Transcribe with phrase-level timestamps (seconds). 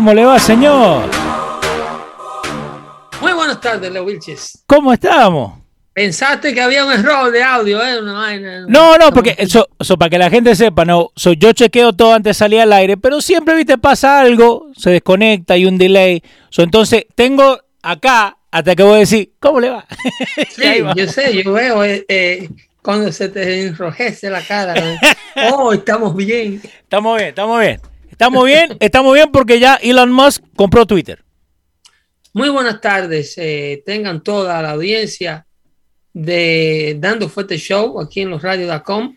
[0.00, 1.10] ¿Cómo le va, señor?
[3.20, 4.64] Muy buenas tardes, Leo Vilches.
[4.66, 5.58] ¿Cómo estamos?
[5.92, 8.00] Pensaste que había un error de audio, ¿eh?
[8.66, 12.38] no, no, porque eso, para que la gente sepa, no, yo chequeo todo antes de
[12.38, 16.22] salir al aire, pero siempre, viste, pasa algo, se desconecta, hay un delay.
[16.56, 19.84] entonces, tengo acá, hasta que voy a decir, ¿cómo le va?
[20.48, 22.48] Sí, yo sé, yo veo eh, eh,
[22.80, 24.72] cuando se te enrojece la cara.
[25.52, 26.60] Oh, estamos bien.
[26.64, 27.89] Estamos bien, estamos bien.
[28.20, 31.24] Estamos bien, estamos bien porque ya Elon Musk compró Twitter.
[32.34, 35.46] Muy buenas tardes, eh, tengan toda la audiencia
[36.12, 39.16] de Dando Fuerte Show aquí en los radios.com.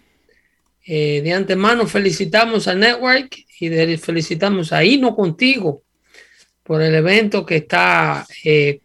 [0.85, 5.83] Eh, de antemano felicitamos a Network y felicitamos a Ino Contigo
[6.63, 8.79] por el evento que está eh,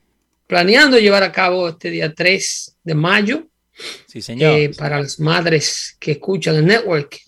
[0.49, 3.47] planeando llevar a cabo este día 3 de mayo.
[4.09, 4.75] Sí, señor.
[4.77, 7.21] para las madres que escuchan el network.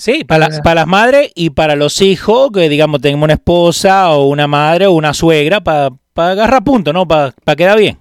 [0.00, 4.28] Sí, para, para las madres y para los hijos, que digamos tenemos una esposa o
[4.28, 7.06] una madre o una suegra, para, para agarrar punto, ¿no?
[7.06, 7.98] Para, para quedar bien.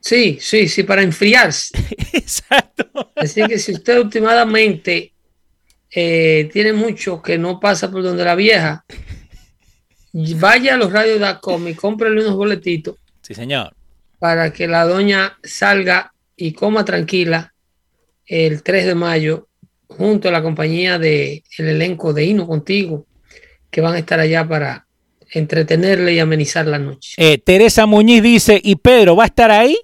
[0.00, 1.78] Sí, sí, sí, para enfriarse.
[2.12, 3.12] Exacto.
[3.14, 5.12] Así que si usted últimamente
[5.92, 8.84] eh, tiene mucho que no pasa por donde la vieja,
[10.12, 12.96] vaya a los radios.com y cómprele unos boletitos.
[13.22, 13.76] Sí, señor.
[14.18, 17.54] Para que la doña salga y coma tranquila
[18.26, 19.47] el 3 de mayo
[19.98, 23.06] junto a la compañía de el elenco de Hino Contigo,
[23.70, 24.86] que van a estar allá para
[25.32, 27.14] entretenerle y amenizar la noche.
[27.18, 29.76] Eh, Teresa Muñiz dice, ¿y Pedro va a estar ahí?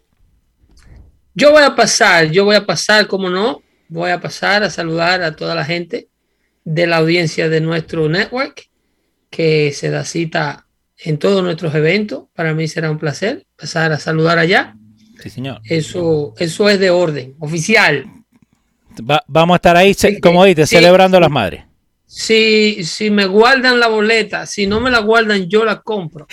[1.35, 5.23] Yo voy a pasar, yo voy a pasar, como no, voy a pasar a saludar
[5.23, 6.09] a toda la gente
[6.65, 8.71] de la audiencia de nuestro network,
[9.31, 12.27] que se da cita en todos nuestros eventos.
[12.35, 14.77] Para mí será un placer pasar a saludar allá.
[15.21, 15.61] Sí, señor.
[15.65, 18.24] Eso, eso es de orden oficial
[19.27, 21.65] vamos a estar ahí, como dices, celebrando a las madres.
[22.07, 26.29] Si, si me guardan la boleta, si no me la guardan, yo la compro.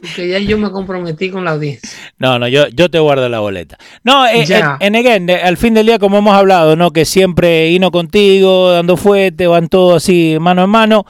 [0.00, 1.90] Porque ya yo me comprometí con la audiencia.
[2.18, 3.76] No, no, yo, yo te guardo la boleta.
[4.04, 4.44] No, eh,
[4.80, 6.92] en, en, al fin del día, como hemos hablado, ¿no?
[6.92, 11.06] Que siempre ino contigo, dando fuerte, van todos así mano en mano.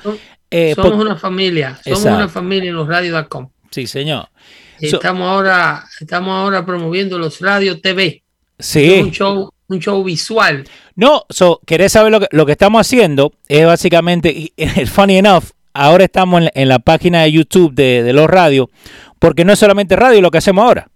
[0.51, 3.51] Eh, somos una familia, somos una familia en los radios.com.
[3.71, 4.28] Sí, señor.
[4.81, 8.23] estamos ahora, estamos ahora promoviendo los radios TV.
[8.59, 9.01] Sí.
[9.03, 10.65] un show un show visual.
[10.94, 13.32] No, so, ¿querés saber lo que, lo que estamos haciendo?
[13.49, 14.53] Es básicamente,
[14.87, 18.69] funny enough, ahora estamos en la, página de YouTube de, los radios,
[19.19, 20.88] porque no es solamente radio lo que hacemos ahora.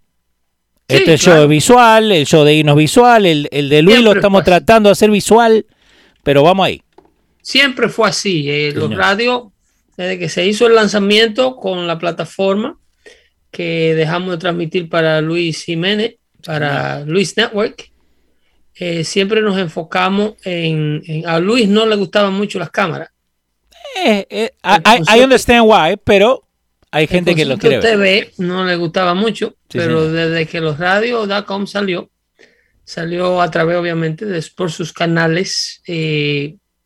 [0.89, 4.45] este es el show visual, el show de Inos visual, el, de Luis lo estamos
[4.45, 5.67] tratando de hacer visual,
[6.23, 6.83] pero vamos ahí.
[7.43, 8.51] Siempre fue así.
[8.51, 9.45] Eh, los radios,
[9.97, 12.79] desde que se hizo el lanzamiento con la plataforma
[13.51, 17.91] que dejamos de transmitir para Luis Jiménez, para Luis Network,
[18.83, 23.11] eh, siempre nos enfocamos en, A Luis no le gustaban mucho las cámaras.
[24.03, 26.49] Eh, eh, I, understand why, pero
[26.91, 31.67] hay gente que lo quiere TV no le gustaba mucho, pero desde que los radios.com
[31.67, 32.11] salió,
[32.83, 35.83] salió a través, obviamente, de, por sus canales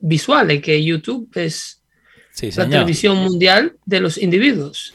[0.01, 1.81] visuales, que YouTube es
[2.57, 4.93] la televisión mundial de los individuos.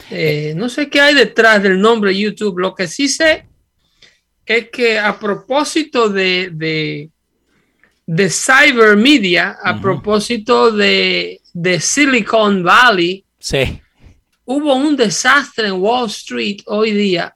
[0.54, 3.46] no sé qué hay detrás del nombre YouTube, lo que sí sé
[4.56, 7.08] es que a propósito de, de,
[8.04, 13.80] de cyber media, a propósito de, de, Silicon Valley, sí.
[14.44, 17.32] hubo un desastre en Wall Street hoy día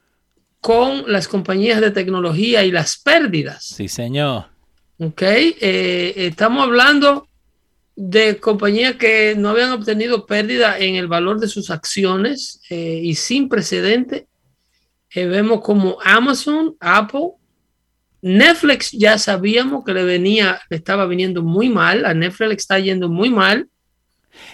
[0.60, 3.64] con las compañías de tecnología y las pérdidas.
[3.64, 4.46] Sí, señor.
[4.98, 7.28] Ok, eh, estamos hablando
[7.94, 13.14] de compañías que no habían obtenido pérdida en el valor de sus acciones eh, y
[13.14, 14.26] sin precedente
[15.14, 17.32] vemos como Amazon, Apple,
[18.20, 22.78] Netflix ya sabíamos que le venía, le estaba viniendo muy mal, a Netflix le está
[22.78, 23.68] yendo muy mal.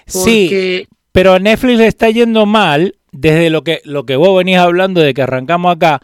[0.06, 4.58] Sí, pero a Netflix le está yendo mal desde lo que, lo que vos venís
[4.58, 6.02] hablando de que arrancamos acá,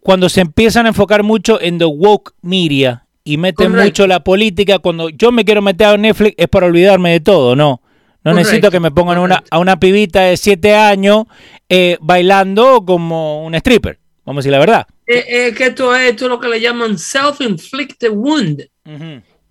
[0.00, 4.78] cuando se empiezan a enfocar mucho en the woke media y meten mucho la política,
[4.78, 7.81] cuando yo me quiero meter a Netflix es para olvidarme de todo, ¿no?
[8.24, 11.24] No necesito que me pongan una, a una pibita de 7 años
[11.68, 14.86] eh, bailando como un stripper, vamos a decir la verdad.
[15.06, 18.66] Eh, eh, que esto es, esto lo que le llaman self-inflicted wound.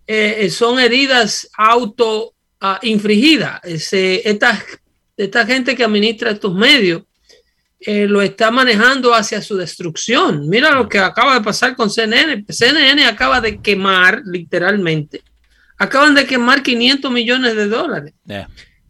[0.07, 3.59] Eh, son heridas auto uh, infligidas.
[3.63, 4.63] esta,
[5.15, 7.03] esta gente que administra estos medios
[7.83, 10.47] lo está manejando hacia su destrucción.
[10.47, 12.45] Mira lo que acaba de pasar con CNN.
[12.47, 15.23] CNN acaba de quemar, literalmente,
[15.81, 18.13] acaban de quemar 500 millones de dólares.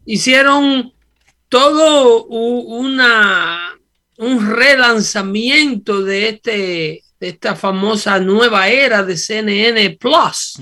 [0.05, 0.91] Hicieron
[1.47, 3.71] todo una
[4.17, 10.61] un relanzamiento de, este, de esta famosa nueva era de CNN Plus.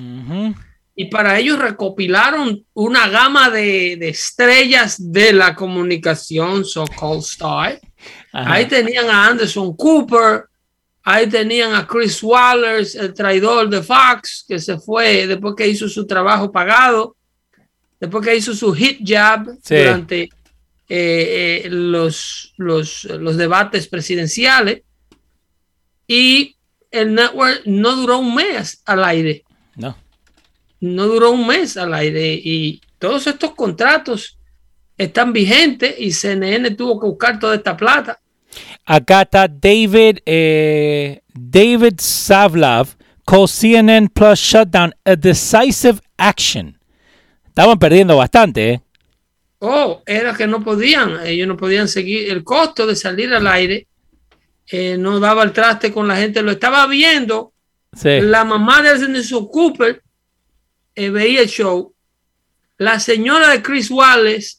[0.96, 7.82] Y para ellos recopilaron una gama de, estrellas de la comunicación, so-called star.
[8.32, 10.49] Ahí tenían a Anderson Cooper,
[11.10, 15.90] ahí tenían a Chris Wallace, el traidor de Fox, que se fue después que hizo
[15.90, 17.16] su trabajo pagado,
[18.00, 20.24] después que hizo su hit job durante
[20.92, 24.84] eh, eh, los, los, los debates presidenciales
[26.08, 26.56] y
[26.92, 29.44] el network no duró un mes al aire.
[29.76, 29.98] No.
[30.80, 34.38] No duró un mes al aire y todos estos contratos
[34.98, 38.20] están vigentes y CNN tuvo que buscar toda esta plata.
[38.92, 46.76] Acá está David, eh, David Savlov, called CNN Plus shutdown a decisive action.
[47.46, 48.82] Estaban perdiendo bastante, ¿eh?
[49.60, 53.88] Oh, era que no podían, ellos no podían seguir el costo de salir al aire,
[54.66, 57.54] eh, no daba el traste con la gente, lo estaba viendo.
[58.02, 60.02] La mamá de Anderson Cooper
[60.96, 61.94] eh, veía el show,
[62.80, 64.58] la señora de Chris Wallace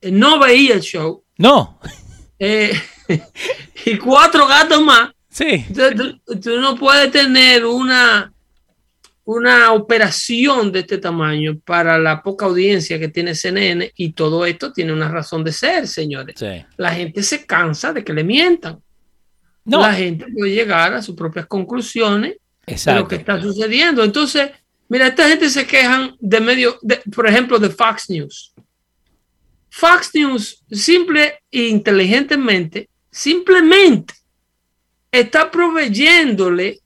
[0.00, 1.24] eh, no veía el show.
[1.36, 1.80] No.
[3.84, 5.10] y cuatro gatos más.
[5.28, 5.64] Sí.
[6.42, 8.32] tú no puedes tener una
[9.24, 14.72] una operación de este tamaño para la poca audiencia que tiene CNN y todo esto
[14.72, 16.36] tiene una razón de ser, señores.
[16.76, 18.80] La gente se cansa de que le mientan.
[19.64, 19.80] No.
[19.80, 22.36] La gente puede llegar a sus propias conclusiones
[22.66, 24.02] de lo que está sucediendo.
[24.02, 24.50] Entonces,
[24.88, 26.78] mira, esta gente se quejan de medio,
[27.14, 28.52] por ejemplo, de Fox News.
[29.70, 34.14] Fox News simple e inteligentemente, simplemente
[35.12, 36.80] está proveyéndole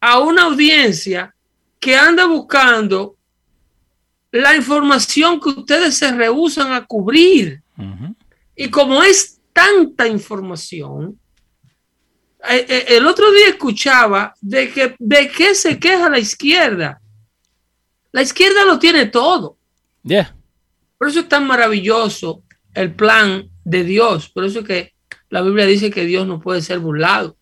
[0.00, 1.34] a una audiencia
[1.78, 3.16] que anda buscando
[4.32, 7.62] la información que ustedes se rehusan a cubrir.
[8.56, 11.18] Y como es tanta información,
[12.48, 17.00] eh, eh, el otro día escuchaba de que de qué se queja la izquierda.
[18.12, 19.58] La izquierda lo tiene todo.
[20.98, 22.42] Por eso es tan maravilloso
[22.72, 24.28] el plan de Dios.
[24.28, 24.93] Por eso es que
[25.34, 27.36] la Biblia dice que Dios no puede ser burlado.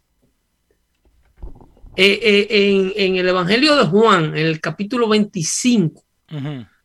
[1.94, 6.02] Eh, eh, en, el Evangelio de Juan, en el capítulo 25,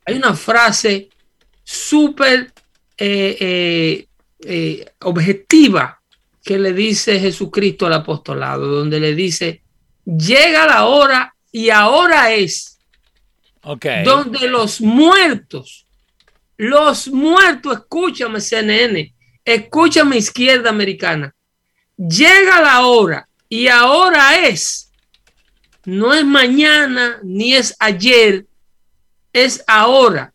[0.06, 1.08] hay una frase
[1.64, 2.52] súper
[2.98, 4.06] eh,
[5.00, 6.02] objetiva
[6.44, 9.62] que le dice Jesucristo al apostolado, donde le dice,
[10.04, 12.80] llega la hora y ahora es,
[14.04, 15.88] donde los muertos,
[16.58, 19.14] los muertos, escúchame CNN,
[19.48, 21.34] escúchame izquierda americana,
[21.98, 24.88] llega la hora y ahora es
[25.88, 28.46] no es mañana ni es ayer,
[29.32, 30.34] es ahora,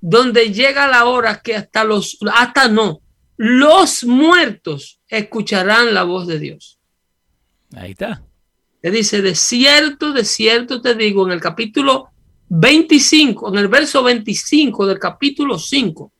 [0.00, 3.00] donde llega la hora que hasta los, hasta no,
[3.36, 6.78] los muertos escucharán la voz de Dios.
[7.74, 8.22] Ahí está.
[8.80, 12.10] Te dice, de cierto, de cierto te digo, en el capítulo
[12.48, 16.12] 25, en el verso 25 del capítulo 5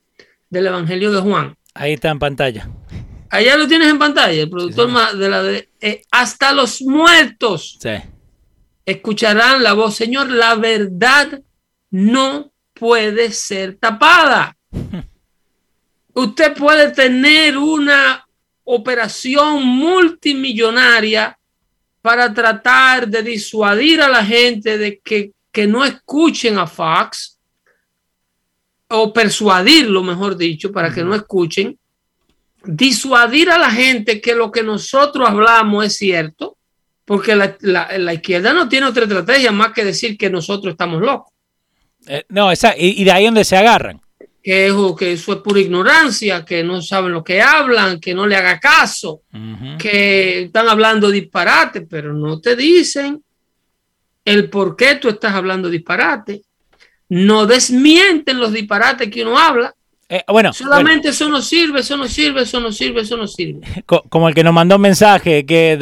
[0.51, 1.57] del Evangelio de Juan.
[1.79, 2.69] Ahí está en pantalla.
[3.31, 7.79] Allá lo tienes en pantalla, el productor de la de, eh, hasta los muertos.
[7.81, 7.91] Sí
[8.89, 11.43] escucharán la voz, Señor, la verdad
[11.91, 14.57] no puede ser tapada.
[16.15, 18.27] Usted puede tener una
[18.65, 21.39] operación multimillonaria
[22.01, 27.38] para tratar de disuadir a la gente de que, que no escuchen a Fox
[28.89, 31.79] o persuadirlo, mejor dicho, para que no escuchen,
[32.65, 36.59] disuadir a la gente que lo que nosotros hablamos es cierto
[37.09, 41.33] porque la, izquierda no tiene otra estrategia más que decir que nosotros estamos locos.
[42.07, 43.99] Eh, no, esa, y, de ahí donde se agarran.
[44.43, 48.37] que, que eso es pura ignorancia, que no saben lo que hablan, que no le
[48.37, 49.23] haga caso,
[49.79, 53.25] que están hablando disparate, pero no te dicen
[54.23, 56.43] el por qué tú estás hablando disparate.
[57.09, 59.75] No desmienten los disparates que uno habla.
[60.11, 63.61] Eh, bueno, solamente eso no sirve, eso no sirve, eso no sirve, eso no sirve.
[64.09, 65.73] Como el que nos mandó un mensaje que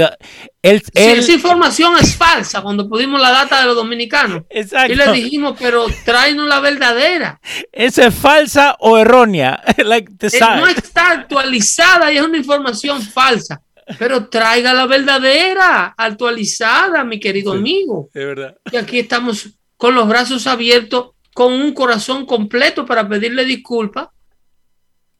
[0.62, 4.42] él, esa información es falsa cuando pudimos la data de los dominicanos.
[4.50, 4.92] Exacto.
[4.92, 7.40] Y le dijimos, pero tráenos la verdadera.
[7.70, 9.62] ¿Esa es falsa o errónea?
[9.86, 13.62] Eh, no está actualizada y es una información falsa.
[13.98, 18.08] Pero traiga la verdadera, actualizada, mi querido amigo.
[18.12, 18.56] Es verdad.
[18.72, 24.08] Y aquí estamos con los brazos abiertos, con un corazón completo para pedirle disculpas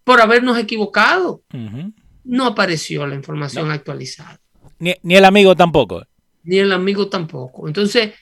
[0.02, 1.42] por habernos equivocado.
[2.24, 4.40] No apareció la información actualizada.
[4.78, 6.06] Ni, el amigo tampoco.
[6.44, 7.68] Ni el amigo tampoco.
[7.68, 8.14] Entonces,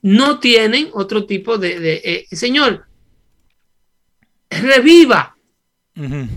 [0.00, 2.00] no tienen otro tipo de...
[2.02, 2.86] Eh, señor,
[4.48, 5.36] reviva,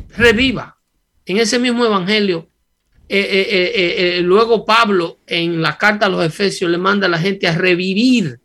[0.09, 0.77] reviva.
[1.25, 2.49] En ese mismo evangelio,
[3.07, 7.47] eh, eh, luego Pablo en la carta a los Efesios le manda a la gente
[7.47, 8.41] a revivir.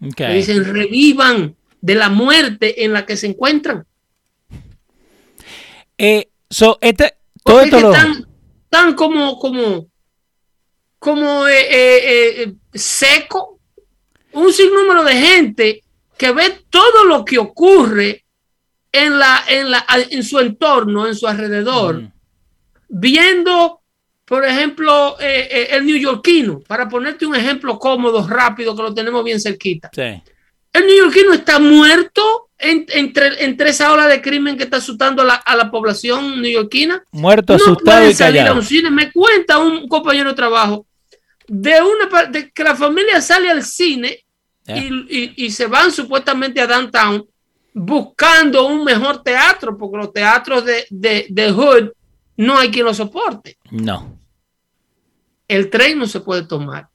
[0.00, 3.86] Le dicen, revivan de la muerte en la que se encuentran.
[6.48, 7.92] so, este, todo esto
[8.68, 9.88] tan, como, como,
[10.98, 13.58] como eh, eh, eh, seco,
[14.32, 15.84] un sinnúmero de gente
[16.16, 18.24] que ve todo lo que ocurre
[18.92, 22.02] en, la, en, la, en su entorno, en su alrededor,
[22.88, 23.80] viendo,
[24.24, 29.90] por ejemplo, el neoyorquino, para ponerte un ejemplo cómodo, rápido, que lo tenemos bien cerquita.
[30.72, 35.70] El neoyorquino está muerto entre, entre esa ola de crimen que está asustando a la,
[35.70, 37.02] población neoyorquina.
[37.10, 38.60] Muerto, asustado y callado.
[38.90, 40.86] Me cuenta un compañero de trabajo
[41.50, 44.24] de una de que la familia sale al cine
[44.68, 47.26] y, se van supuestamente a downtown
[47.74, 51.90] buscando un mejor teatro, porque los teatros de, de, Hood
[52.36, 53.58] no hay quien lo soporte.
[53.70, 54.16] No.
[55.48, 56.88] El tren no se puede tomar.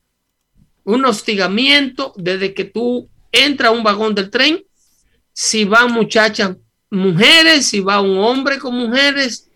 [0.85, 3.09] Un hostigamiento desde que tú
[3.43, 4.63] entras a un vagón del tren,
[5.33, 6.55] si van muchachas
[6.89, 9.49] mujeres, si va un hombre con mujeres,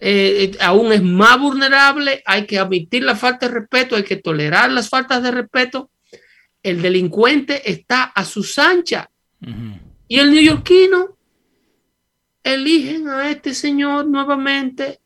[0.00, 4.16] eh, eh, aún es más vulnerable, hay que admitir la falta de respeto, hay que
[4.16, 5.90] tolerar las faltas de respeto.
[6.62, 9.06] El delincuente está a su anchas.
[10.08, 11.16] Y el neoyorquino
[12.42, 15.00] eligen a este señor nuevamente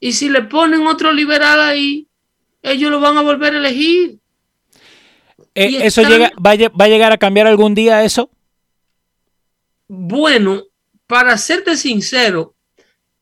[0.00, 2.08] y si le ponen otro liberal ahí,
[2.62, 4.18] ellos lo van a volver a elegir.
[5.54, 8.30] Eh, ¿Eso llega, va, a, llegar a cambiar algún día eso?
[9.88, 10.64] Bueno,
[11.06, 12.54] para serte sincero,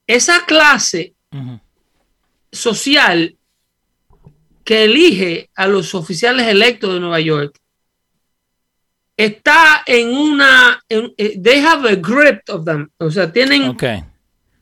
[0.07, 1.15] esa clase
[2.53, 3.37] social
[4.65, 7.61] que elige a los oficiales electos de Nueva York
[9.17, 13.77] está en una, eh, they have a grip of them, o sea, tienen,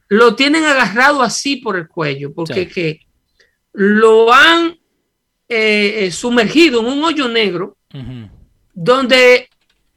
[0.09, 3.01] lo tienen agarrado así por el cuello, porque que
[3.73, 4.79] lo han
[5.55, 7.77] eh, eh, sumergido en un hoyo negro,
[8.73, 9.49] donde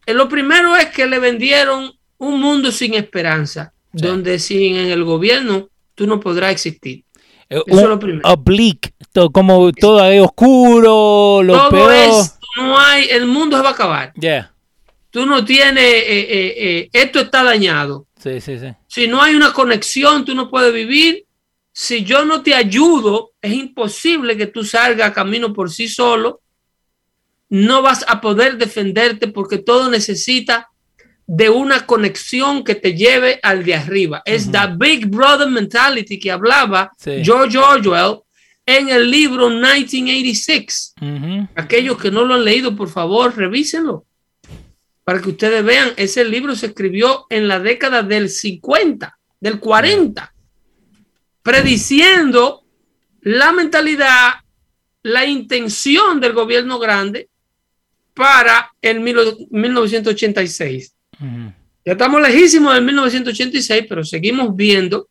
[0.06, 5.70] lo primero es que le vendieron un mundo sin esperanza, donde sin en el gobierno
[5.96, 7.04] tú no podrás existir.
[7.50, 8.30] Eh, Eso es lo primero.
[8.30, 8.92] Oblique,
[9.32, 11.94] como todo es oscuro, lo todo peor.
[11.94, 14.14] Es, no hay, el mundo se va a acabar.
[14.14, 14.54] Yeah.
[15.10, 18.06] Tú no tienes, eh, eh, esto está dañado.
[18.22, 18.68] Sí, sí, sí.
[18.88, 21.26] Si no hay una conexión, tú no puedes vivir.
[21.80, 26.42] Si yo no te ayudo, es imposible que tú salgas camino por sí solo.
[27.50, 30.72] No vas a poder defenderte porque todo necesita
[31.28, 34.24] de una conexión que te lleve al de arriba.
[34.26, 38.22] Es la Big Brother mentality que hablaba George Orwell
[38.66, 40.96] en el libro 1986.
[41.54, 44.04] Aquellos que no lo han leído, por favor, revísenlo.
[45.04, 50.34] Para que ustedes vean, ese libro se escribió en la década del 50, del 40,
[51.48, 52.66] prediciendo
[53.22, 54.34] la mentalidad,
[55.01, 57.30] la intención del gobierno grande
[58.13, 60.94] para el 1986.
[61.86, 65.08] Ya estamos lejísimos del 1986, pero seguimos viendo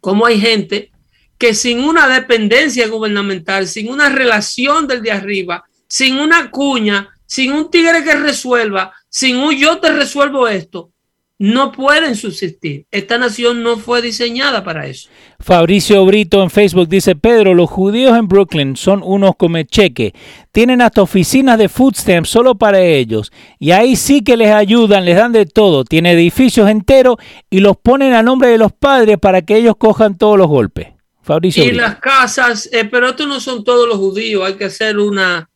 [0.00, 0.90] cómo hay gente
[1.38, 7.52] que sin una dependencia gubernamental, sin una relación del de arriba, sin una cuña, sin
[7.52, 10.90] un tigre que resuelva, sin un yo te resuelvo esto,
[11.38, 12.86] no pueden subsistir.
[12.90, 15.08] Esta nación no fue diseñada para eso.
[15.40, 20.14] Fabricio Brito en Facebook dice, Pedro, los judíos en Brooklyn son unos come cheque.
[20.52, 23.32] Tienen hasta oficinas de food stamps solo para ellos.
[23.58, 25.84] Y ahí sí que les ayudan, les dan de todo.
[25.84, 27.16] Tiene edificios enteros
[27.50, 30.88] y los ponen a nombre de los padres para que ellos cojan todos los golpes.
[31.20, 34.46] Fabricio y las casas, eh, pero estos no son todos los judíos.
[34.46, 35.50] Hay que hacer una,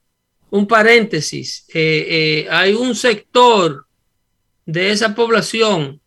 [0.50, 1.66] un paréntesis.
[1.74, 3.87] Eh, eh, hay un sector
[4.68, 5.98] de esa población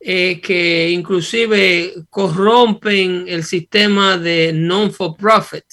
[0.00, 5.64] eh, que inclusive corrompen el sistema de non-for-profit,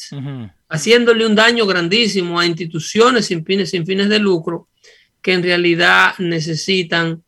[0.70, 4.68] haciéndole un daño grandísimo a instituciones sin fines, sin fines de lucro
[5.24, 7.24] que en realidad necesitan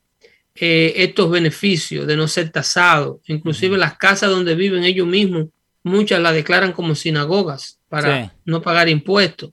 [0.54, 3.22] eh, estos beneficios de no ser tasados.
[3.26, 5.48] Inclusive las casas donde viven ellos mismos,
[5.82, 9.50] muchas las declaran como sinagogas para no pagar impuestos.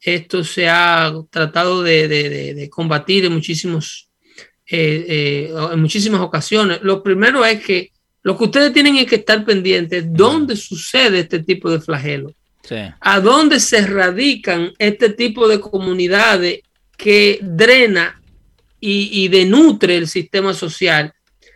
[0.00, 4.09] Esto se ha tratado de, combatir en, muchísimos,
[4.72, 6.78] eh, eh, en muchísimas ocasiones.
[6.82, 7.90] Lo primero es que
[8.22, 12.32] lo que ustedes tienen es que estar pendientes dónde sucede este tipo de flagelo.
[13.00, 16.60] A dónde se radican este tipo de comunidades
[16.96, 18.20] que drena
[18.78, 21.12] y, denutre el sistema social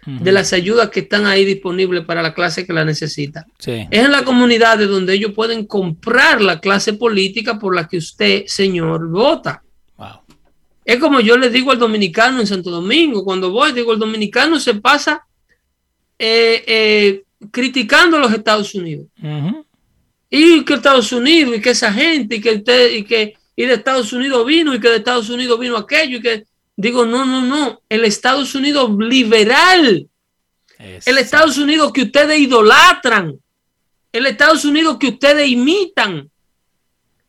[0.06, 3.47] de las ayudas que están ahí disponibles para la clase que la necesita.
[3.64, 7.99] Es en la comunidad de donde ellos pueden comprar la clase política por la que
[7.99, 9.63] usted, señor, vota.
[10.85, 14.61] Es como yo le digo al dominicano en Santo Domingo, cuando voy, digo, el dominicano
[14.61, 15.26] se pasa
[16.19, 19.07] eh, eh, criticando a los Estados Unidos.
[20.29, 23.75] Y que Estados Unidos, y que esa gente, y que usted, y que y de
[23.75, 26.45] Estados Unidos vino, y que de Estados Unidos vino aquello, y que
[26.76, 27.83] Digo, no, no, no.
[27.88, 30.09] El Estados Unidos liberal.
[30.79, 33.38] El Estados Unidos que ustedes idolatran.
[34.12, 36.29] El Estados Unidos que ustedes imitan.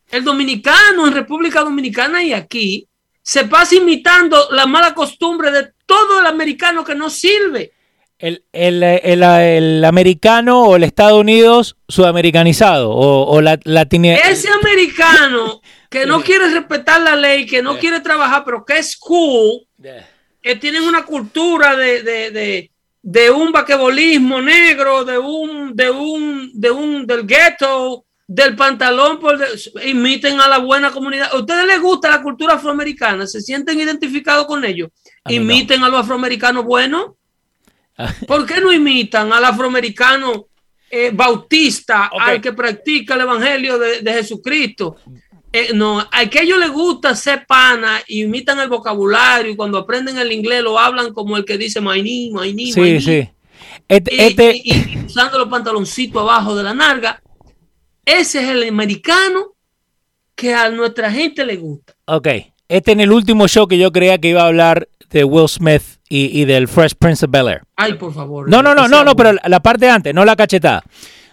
[0.09, 2.87] El dominicano en República Dominicana y aquí
[3.25, 7.71] se pasa imitando la mala costumbre de todo el americano que no sirve.
[8.19, 16.05] El, el, el, americano o el Estados Unidos sudamericanizado o, o la, Ese americano que
[16.05, 19.65] no quiere respetar la ley, que no quiere trabajar, pero que es cool,
[20.39, 22.69] que tienen una cultura de,
[23.31, 29.37] un vaquebolismo negro, de un, de un, de un, del ghetto, del pantalón, por
[29.85, 31.29] imiten a la buena comunidad.
[31.31, 33.27] ¿A ustedes les gusta la cultura afroamericana?
[33.27, 34.89] ¿Se sienten identificados con ellos?
[35.27, 37.11] imiten a los afroamericanos buenos.
[38.27, 40.47] ¿Por qué no imitan al afroamericano
[40.89, 44.97] eh, bautista, al que practica el evangelio de, de Jesucristo?
[45.57, 50.29] Eh, no, a aquello le gusta ser pana, imitan el vocabulario y cuando aprenden el
[50.33, 53.29] inglés lo hablan como el que dice my name, my name, sí, Sí.
[53.87, 57.21] Este, este y, usando los pantaloncitos abajo de la narga.
[58.05, 59.55] Ese es el americano
[60.35, 61.93] que a nuestra gente le gusta.
[62.05, 62.27] Ok,
[62.67, 65.83] este en el último show que yo creía que iba a hablar de Will Smith
[66.09, 67.61] y, del Fresh Prince of Bel Air.
[67.75, 68.49] Ay, por favor.
[68.49, 70.83] No, no, no, no, no, pero la parte de antes, no la cachetada.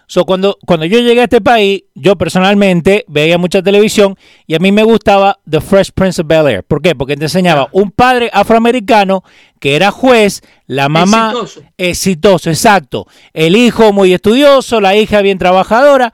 [0.07, 4.59] So, cuando, cuando yo llegué a este país, yo personalmente veía mucha televisión y a
[4.59, 6.65] mí me gustaba The Fresh Prince of Bel Air.
[6.65, 6.95] ¿Por qué?
[6.95, 9.25] Porque te enseñaba un padre afroamericano
[9.59, 11.63] que era juez, la mamá exitoso.
[11.79, 13.07] exitoso, exacto.
[13.33, 16.13] El hijo muy estudioso, la hija bien trabajadora.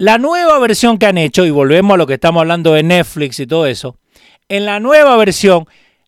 [0.00, 3.38] La nueva versión que han hecho, y volvemos a lo que estamos hablando de Netflix
[3.38, 3.98] y todo eso,
[4.48, 5.66] en la nueva versión...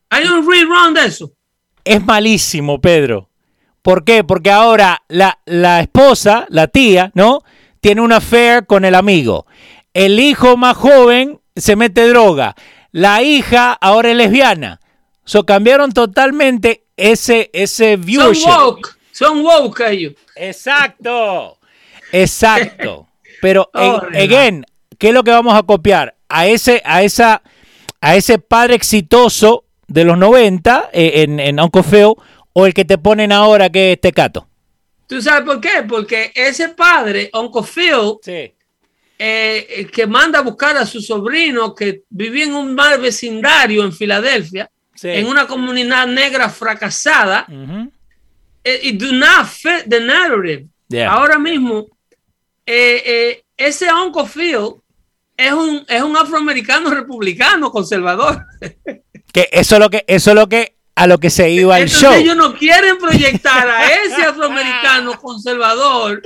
[0.08, 1.34] Hay un rerun de eso.
[1.84, 3.28] Es malísimo, Pedro.
[3.82, 4.24] ¿Por qué?
[4.24, 7.42] Porque ahora la, la esposa, la tía, ¿no?
[7.82, 9.46] Tiene una affair con el amigo.
[9.92, 12.54] El hijo más joven se mete droga.
[12.92, 14.80] La hija ahora es lesbiana.
[15.26, 18.48] So cambiaron totalmente ese, ese viewership.
[18.48, 18.98] Son woke.
[19.12, 20.14] Son woke ellos.
[20.34, 21.58] Exacto.
[22.10, 23.11] Exacto.
[23.42, 24.64] Pero, oh, again,
[24.98, 26.14] ¿qué es lo que vamos a copiar?
[26.28, 27.42] A ese, a esa,
[28.00, 32.14] a ese padre exitoso de los 90 eh, en, en Uncle Phil
[32.52, 34.46] o el que te ponen ahora que es Tecato?
[35.08, 35.82] ¿Tú sabes por qué?
[35.88, 38.18] Porque ese padre, Uncle Phil,
[39.18, 43.92] eh, que manda a buscar a su sobrino que vivía en un mal vecindario en
[43.92, 44.70] Filadelfia,
[45.02, 47.44] en una comunidad negra fracasada,
[48.62, 50.68] eh, y do not fit the narrative.
[51.08, 51.88] Ahora mismo,
[52.66, 54.74] eh, ese Uncle Phil
[55.36, 58.44] es un, es un afroamericano republicano conservador.
[59.32, 61.88] que eso es lo que, eso es lo que a lo que se iba el
[61.88, 62.12] show.
[62.12, 66.22] Ellos no quieren proyectar a ese afroamericano conservador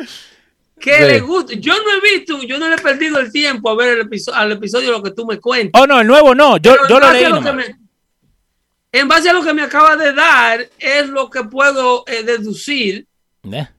[0.79, 1.55] que le gusta.
[1.55, 4.38] Yo no he visto, yo no le he perdido el tiempo a ver el episodio,
[4.38, 5.81] al episodio lo que tú me cuentas.
[5.81, 7.25] Oh, no, el nuevo no, yo, yo lo leí.
[8.92, 13.07] en base a lo que me acaba de dar, es lo que puedo eh, deducir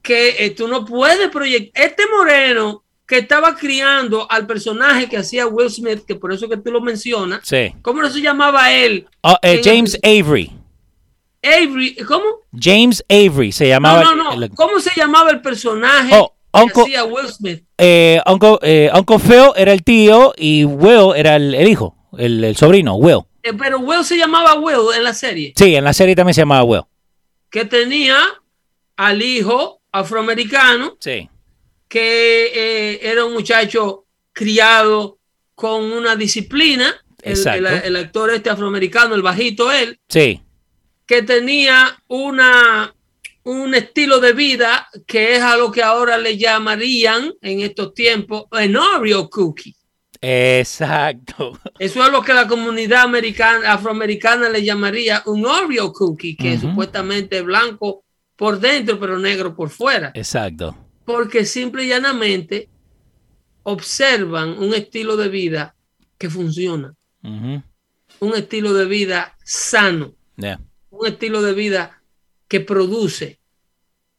[0.01, 1.85] que eh, tú no puedes proyectar.
[1.85, 6.57] Este moreno que estaba criando al personaje que hacía Will Smith, que por eso que
[6.57, 7.39] tú lo mencionas.
[7.43, 7.73] Sí.
[7.81, 9.07] ¿Cómo se llamaba él?
[9.21, 10.51] Oh, eh, James Avery.
[11.41, 12.25] Avery, ¿cómo?
[12.59, 14.03] James Avery se llamaba.
[14.03, 14.49] No, no, no.
[14.55, 17.63] ¿Cómo se llamaba el personaje oh, que hacía Will Smith?
[17.77, 22.95] Eh, Uncle, eh, Uncle, Phil era el tío y Will era el, hijo, el, sobrino,
[22.95, 23.21] Will.
[23.43, 25.53] Eh, pero Will se llamaba Will en la serie.
[25.55, 26.83] Sí, en la serie también se llamaba Will.
[27.49, 28.17] Que tenía
[28.97, 30.97] al hijo afroamericano.
[30.99, 31.29] Sí.
[31.87, 35.19] Que eh, era un muchacho criado
[35.55, 36.93] con una disciplina.
[37.21, 39.99] El, el, actor este afroamericano, el bajito él.
[40.07, 40.41] Sí
[41.07, 42.93] que tenía una,
[43.43, 48.43] un estilo de vida que es a lo que ahora le llamarían en estos tiempos
[48.51, 49.73] un Oreo cookie.
[50.19, 51.57] Exacto.
[51.79, 56.61] Eso es lo que la comunidad americana, afroamericana le llamaría un Oreo cookie, que es
[56.61, 58.03] supuestamente blanco
[58.37, 60.11] por dentro, pero negro por fuera.
[60.13, 60.77] Exacto.
[61.03, 62.69] Porque simple y llanamente
[63.63, 65.75] observan un estilo de vida
[66.17, 66.95] que funciona.
[67.23, 70.13] Un estilo de vida sano.
[70.89, 72.01] Un estilo de vida
[72.47, 73.39] que produce.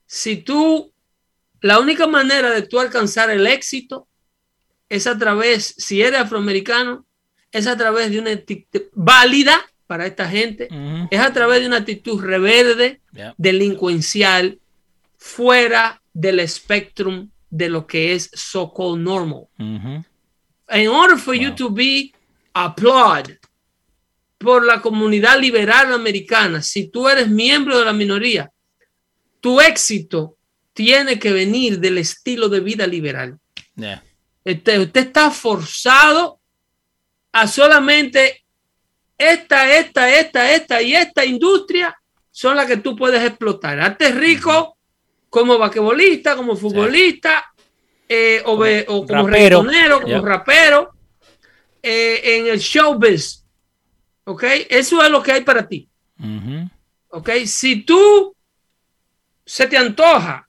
[0.04, 0.92] Si tú,
[1.60, 4.08] la única manera de tú alcanzar el éxito
[4.88, 7.06] es a través, si eres afroamericano,
[7.52, 8.30] es a través de una
[8.92, 10.68] válida para esta gente,
[11.10, 13.00] es a través de una actitud reverde,
[13.38, 14.60] delincuencial,
[15.16, 19.48] fuera del espectro de lo que es so-called normal.
[19.58, 22.12] In order for you to be
[22.52, 23.38] applauded
[24.36, 28.52] por la comunidad liberal americana, si tú eres miembro de la minoría,
[29.40, 30.36] tu éxito
[30.74, 33.38] tiene que venir del estilo de vida liberal.
[34.44, 36.40] Este, usted, está forzado
[37.32, 38.44] a solamente
[39.18, 41.94] esta, esta, esta, esta y esta industria
[42.30, 43.80] son las que tú puedes explotar.
[43.80, 44.78] Hazte rico
[45.28, 47.44] como vaquebolista, como futbolista,
[48.08, 48.56] eh, o,
[49.06, 49.64] como rapero,
[50.00, 50.90] como rapero,
[51.82, 53.44] eh, en el showbiz.
[54.24, 54.44] ¿Ok?
[54.70, 55.88] Eso es lo que hay para ti.
[57.08, 57.30] ¿Ok?
[57.44, 58.34] Si tú
[59.44, 60.48] se te antoja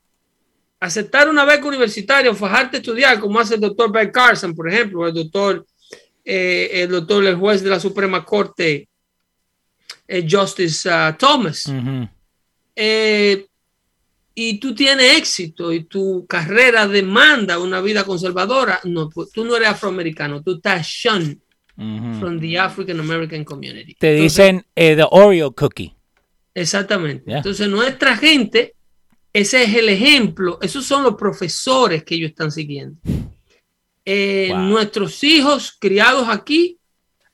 [0.79, 4.69] aceptar una beca universitaria o fajarte a estudiar, como hace el doctor Ben Carson, por
[4.69, 5.65] ejemplo, el doctor,
[6.31, 8.87] eh, el doctor, el juez de la Suprema Corte,
[10.07, 11.63] eh, Justice uh, Thomas,
[12.75, 13.47] eh,
[14.35, 19.55] y tú tienes éxito y tu carrera demanda una vida conservadora, no, pues, tú no
[19.55, 21.39] eres afroamericano, tú estás shunned
[22.19, 23.95] from the African American community.
[23.95, 25.95] Te dicen the Oreo cookie.
[26.53, 27.31] Exactamente.
[27.31, 28.75] Entonces, nuestra gente
[29.33, 32.99] ese es el ejemplo, esos son los profesores que ellos están siguiendo.
[34.11, 36.79] Eh, nuestros hijos criados aquí,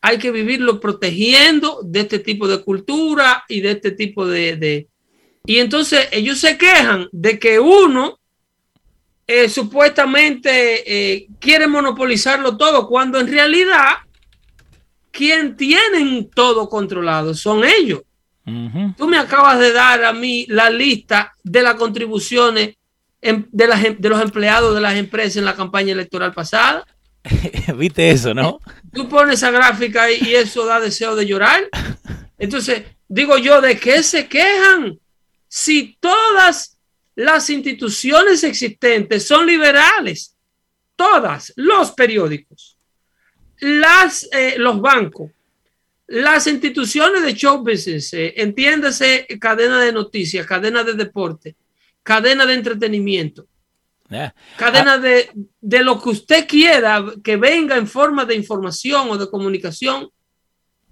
[0.02, 4.90] hay que vivirlos protegiendo de este tipo de cultura y de este tipo de...
[5.46, 8.20] Y entonces ellos se quejan de que uno
[9.26, 13.94] eh, supuestamente eh, quiere monopolizarlo todo, cuando en realidad
[15.12, 18.02] quien tienen todo controlado son ellos.
[18.98, 22.76] Tú me acabas de dar a mí la lista de las contribuciones
[23.52, 26.86] de, de los empleados de las empresas en la campaña electoral pasada.
[27.78, 28.60] ¿Viste eso, no?
[28.94, 31.68] Tú pones esa gráfica y eso da deseo de llorar.
[32.38, 35.00] Entonces, digo yo, ¿de qué se quejan?
[35.48, 36.78] Si todas
[37.16, 40.36] las instituciones existentes son liberales,
[40.96, 42.78] todas, los periódicos,
[43.60, 45.32] las, eh, los bancos,
[46.08, 51.56] las instituciones de show business, eh, entiéndase cadena de noticias, cadena de deporte,
[52.06, 53.48] cadena de entretenimiento,
[54.56, 54.98] cadena ah.
[55.00, 60.10] de, de, lo que usted quiera que venga en forma de información o de comunicación,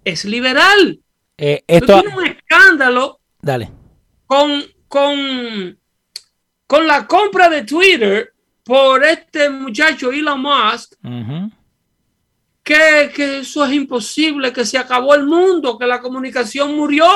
[0.04, 0.98] es liberal.
[1.38, 3.70] Eh, esto tiene un escándalo Dale.
[4.26, 5.78] Con, con,
[6.66, 8.32] con la compra de Twitter
[8.64, 10.94] por este muchacho Elon Musk
[12.64, 17.06] que, eso es imposible, que se acabó el mundo, que la comunicación murió,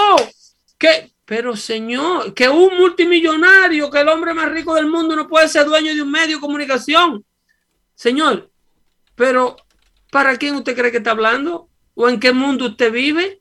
[0.77, 5.47] que, pero señor, que un multimillonario, que el hombre más rico del mundo no puede
[5.47, 7.23] ser dueño de un medio de comunicación.
[7.95, 8.51] Señor,
[9.15, 9.55] pero
[10.11, 11.69] ¿para quién usted cree que está hablando?
[11.93, 13.41] ¿O en qué mundo usted vive?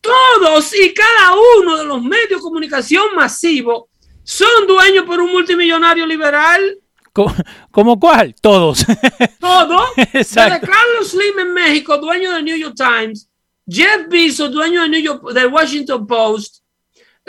[0.00, 3.84] Todos y cada uno de los medios de comunicación masivos
[4.24, 6.78] son dueños por un multimillonario liberal.
[7.12, 8.34] ¿Cómo, cuál?
[8.42, 8.84] Todos.
[9.38, 9.88] Todos.
[10.12, 13.30] Desde Carlos Slim en México, dueño del New York Times.
[13.68, 16.59] Jeff Bezos, dueño del, New York, del Washington Post.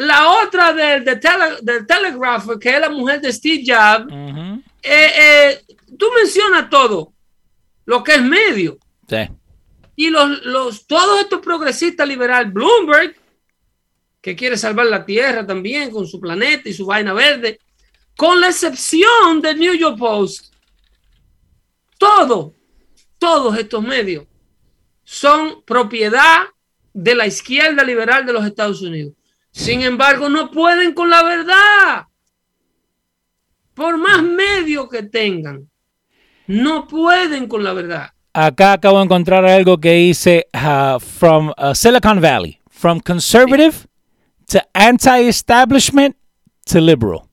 [0.02, 4.12] La otra del, del, Telegraph, que es la mujer de Steve Jobs.
[4.82, 5.66] Eh, eh,
[5.98, 7.14] tú mencionas todo
[7.86, 8.80] lo que es medio.
[9.08, 9.30] Sí.
[9.96, 13.16] Y los, los, todos estos progresistas liberales, Bloomberg,
[14.20, 17.60] que quiere salvar la Tierra también con su planeta y su vaina verde,
[18.18, 20.52] con la excepción del New York Post,
[22.00, 22.56] todo,
[23.20, 24.26] todos estos medios
[25.04, 26.48] son propiedad
[26.92, 29.14] de la izquierda liberal de los Estados Unidos.
[29.52, 32.08] Sin embargo, no pueden con la verdad.
[33.74, 35.70] Por más medios que tengan,
[36.48, 38.12] no pueden con la verdad.
[38.34, 43.88] Acá acabo de encontrar algo que dice uh, from uh, Silicon Valley, from conservative
[44.48, 46.16] to anti-establishment
[46.66, 47.32] to liberal.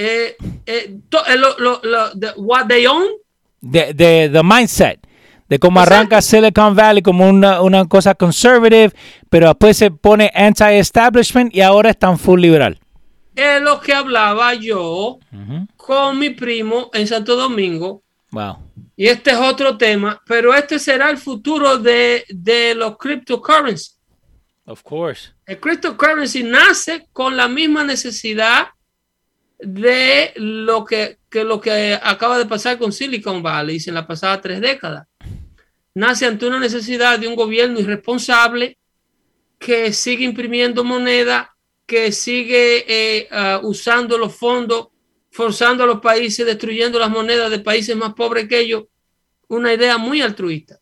[0.00, 0.36] eh,
[0.66, 3.06] eh, eh lo, lo, lo, the, what they own.
[3.62, 5.04] The, the, the mindset.
[5.50, 8.92] De cómo arranca Silicon Valley como una, una cosa conservative,
[9.28, 12.78] pero después se pone anti-establishment y ahora es tan full liberal.
[13.34, 15.18] Es lo que hablaba yo
[15.76, 18.02] con mi primo en Santo Domingo.
[18.30, 18.58] Wow.
[18.96, 23.94] Y este es otro tema, pero este será el futuro de, de los cryptocurrency.
[24.66, 25.30] Of course.
[25.46, 28.68] El cryptocurrency nace con la misma necesidad
[29.58, 34.40] de lo que, que, lo que acaba de pasar con Silicon Valley en las pasadas
[34.42, 35.09] tres décadas.
[35.94, 38.78] Nace ante una necesidad de un gobierno irresponsable
[39.58, 44.88] que sigue imprimiendo moneda, que sigue eh, uh, usando los fondos,
[45.32, 48.84] forzando a los países, destruyendo las monedas de países más pobres que ellos.
[49.48, 50.78] Una idea muy altruista.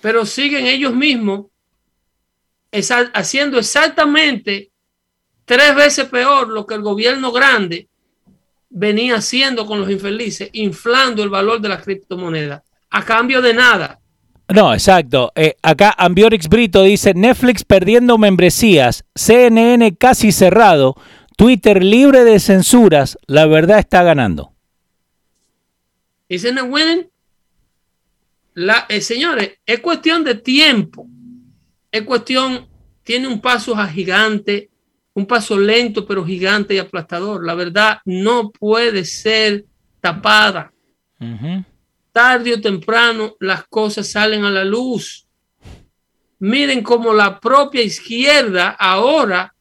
[0.00, 1.46] Pero siguen ellos mismos
[3.12, 4.72] haciendo exactamente
[5.44, 7.88] tres veces peor lo que el gobierno grande
[8.68, 12.63] venía haciendo con los infelices, inflando el valor de las criptomonedas
[12.94, 13.98] a cambio de nada.
[14.54, 15.32] No, exacto.
[15.34, 20.94] Eh, acá Ambiorix Brito dice Netflix perdiendo membresías, CNN casi cerrado,
[21.36, 24.52] Twitter libre de censuras, la verdad está ganando.
[26.28, 27.08] Isn't it winning?
[28.54, 31.08] La, eh, señores, es cuestión de tiempo.
[31.90, 32.68] Es cuestión,
[33.02, 34.70] tiene un paso a gigante,
[35.14, 37.44] un paso lento pero gigante y aplastador.
[37.44, 39.64] La verdad no puede ser
[40.00, 40.72] tapada.
[41.18, 41.64] Ujú.
[42.14, 45.26] Tarde o temprano las cosas salen a la luz.
[46.38, 49.52] Miren cómo la propia izquierda ahora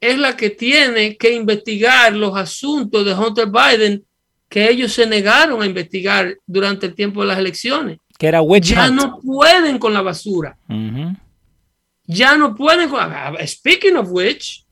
[0.00, 4.04] es la que tiene que investigar los asuntos de Hunter Biden
[4.48, 7.98] que ellos se negaron a investigar durante el tiempo de las elecciones.
[8.18, 8.94] Que era Ya hunt.
[8.94, 10.56] no pueden con la basura.
[12.06, 13.00] Ya no pueden con...
[13.00, 14.64] ah, Speaking of which,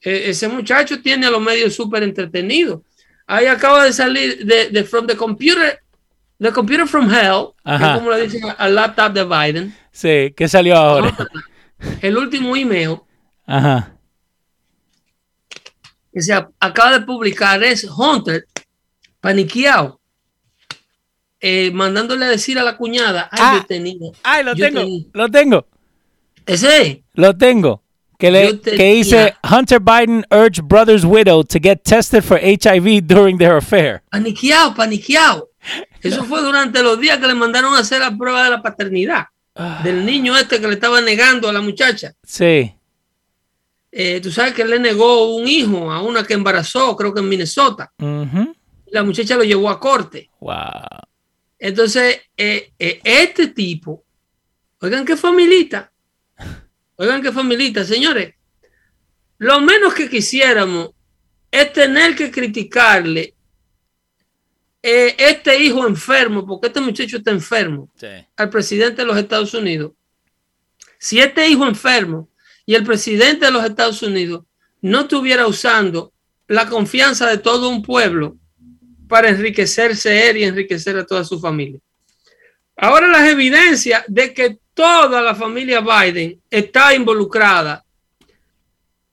[0.00, 2.80] eh, ese muchacho tiene a los medios súper entretenidos.
[3.26, 5.78] Ahí acaba de salir de, de From the Computer,
[6.42, 9.76] The Computer from Hell, que es como le dicen al laptop de Biden.
[9.92, 11.16] Sí, ¿qué salió ahora?
[12.00, 12.98] El último email
[13.46, 13.96] Ajá.
[16.12, 18.46] que se acaba de publicar es Hunter
[19.20, 20.00] paniqueado,
[21.40, 23.54] eh, mandándole a decir a la cuñada, ay, Ah.
[23.60, 25.66] yo tenía, Ay, lo tengo, tenía- lo tengo,
[26.46, 27.82] ese, lo tengo.
[28.18, 33.36] Que, le, que dice Hunter Biden urged brother's widow to get tested for HIV during
[33.38, 34.02] their affair.
[34.12, 35.48] paniqueado, paniqueado.
[36.02, 39.26] Eso fue durante los días que le mandaron a hacer la prueba de la paternidad
[39.84, 42.14] del niño este que le estaba negando a la muchacha.
[42.24, 42.72] Sí.
[43.90, 47.20] Eh, tú sabes que él le negó un hijo a una que embarazó, creo que
[47.20, 47.92] en Minnesota.
[48.86, 50.30] La muchacha lo llevó a corte.
[50.40, 50.56] Wow.
[51.58, 54.04] Entonces, eh, eh, este tipo,
[54.80, 55.92] oigan qué familita,
[56.96, 58.34] oigan qué familita, señores,
[59.38, 60.90] lo menos que quisiéramos
[61.50, 63.34] es tener que criticarle
[64.82, 68.08] eh, este hijo enfermo, porque este muchacho está enfermo, Sí.
[68.36, 69.92] al presidente de los Estados Unidos.
[70.98, 72.28] Si este hijo enfermo
[72.66, 74.44] y el presidente de los Estados Unidos
[74.80, 76.12] no estuviera usando
[76.48, 78.36] la confianza de todo un pueblo
[79.08, 81.78] para enriquecerse él y enriquecer a toda su familia.
[82.76, 87.84] Ahora las evidencias de que toda la familia Biden está involucrada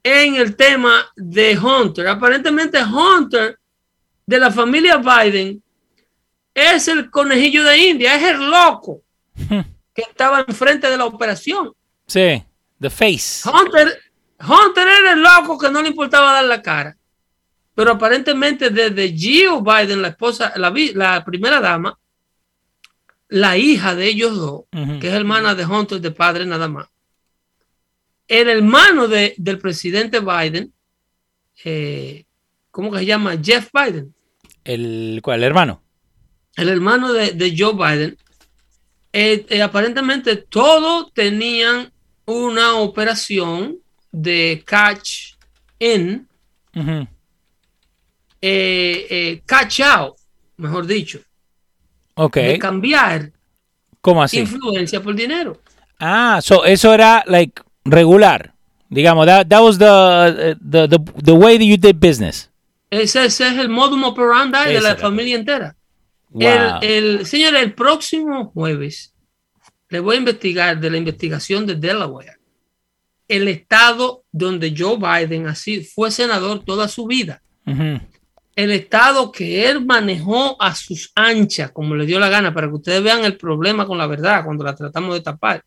[0.01, 2.07] en el tema de Hunter.
[2.07, 3.58] Aparentemente Hunter
[4.29, 5.61] de la familia Biden
[6.53, 9.01] es el conejillo de India, es el loco
[9.95, 11.73] que estaba enfrente de la operación.
[12.05, 12.43] Sí.
[12.79, 13.41] The face.
[13.49, 13.99] Hunter,
[14.39, 16.95] Hunter era el loco que no le importaba dar la cara.
[17.73, 21.97] Pero aparentemente desde Jill Biden, la esposa, la, primera dama,
[23.29, 24.61] la hija de ellos dos,
[24.99, 26.87] que es hermana de Hunter de padre nada más,
[28.27, 30.71] el hermano de- del presidente Biden,
[31.63, 32.25] eh,
[32.69, 33.35] ¿cómo que se llama?
[33.41, 34.13] Jeff Biden,
[34.73, 35.39] El, ¿Cuál?
[35.39, 35.81] El hermano.
[36.55, 38.17] el hermano de, de Joe Biden,
[39.13, 41.91] eh, eh, aparentemente todos tenían
[42.25, 43.77] una operación
[44.11, 45.33] de catch
[45.79, 46.27] in,
[48.41, 50.15] eh, catch out,
[50.57, 51.19] mejor dicho,
[52.15, 52.35] Ok.
[52.35, 53.31] de cambiar
[54.01, 54.39] ¿Cómo así?
[54.39, 55.59] influencia por dinero.
[55.99, 58.53] Ah, so eso era like regular.
[58.89, 62.48] Digamos, that, that was the, the, the, the way that you did business.
[62.89, 64.99] Ese, ese es el modus operandi de Ese la era.
[64.99, 65.75] familia entera.
[66.29, 66.43] Wow.
[66.81, 69.13] El, el, señor, el próximo jueves
[69.89, 72.37] le voy a investigar de la investigación de Delaware.
[73.27, 77.41] El estado donde Joe Biden así fue senador toda su vida.
[78.55, 82.73] El estado que él manejó a sus anchas, como le dio la gana, para que
[82.73, 85.63] ustedes vean el problema con la verdad cuando la tratamos de tapar.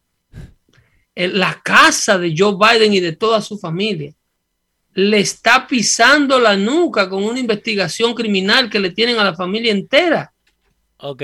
[1.14, 4.12] El- la casa de Joe Biden y de toda su familia
[4.94, 9.72] le está pisando la nuca con una investigación criminal que le tienen a la familia
[9.72, 10.32] entera.
[10.98, 11.22] Ok,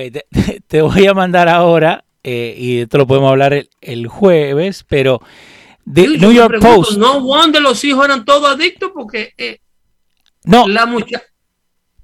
[0.67, 5.21] te, voy a mandar ahora, eh, y esto lo podemos hablar el, jueves, pero
[5.85, 6.99] de New York Post.
[6.99, 9.61] No wonder los hijos eran todos adictos porque eh,
[10.45, 10.67] no.
[10.67, 11.25] la muchacha.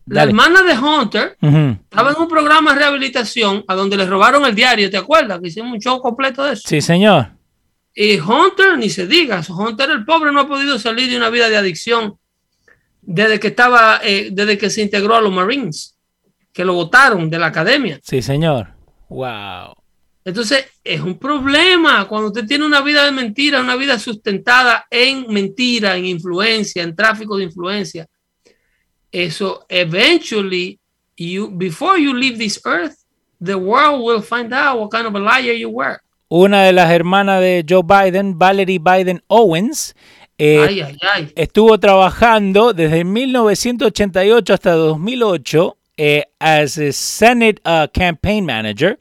[0.07, 4.55] La hermana de Hunter estaba en un programa de rehabilitación a donde le robaron el
[4.55, 5.41] diario, ¿te acuerdas?
[5.41, 6.63] Que hicimos un show completo de eso.
[6.67, 7.34] Sí, señor.
[7.95, 11.49] Y Hunter, ni se diga, Hunter el pobre no ha podido salir de una vida
[11.49, 12.19] de adicción
[13.01, 15.97] desde que estaba, eh, desde que se integró a los Marines,
[16.53, 18.01] que lo votaron de la academia.
[18.03, 18.69] Sí, señor.
[19.09, 19.75] Wow.
[20.25, 25.27] Entonces, es un problema cuando usted tiene una vida de mentira, una vida sustentada en
[25.29, 28.07] mentira, en influencia, en tráfico de influencia.
[29.13, 30.81] Eso, eventually,
[31.17, 32.97] you, before you leave this earth,
[33.39, 35.99] the world will find out what kind of a liar you were.
[36.29, 39.95] Una de las hermanas de Joe Biden, Valerie Biden Owens,
[40.39, 40.97] eh,
[41.37, 48.99] estuvo trabajando desde 1988 hasta 2008 eh, as a Senate uh, campaign manager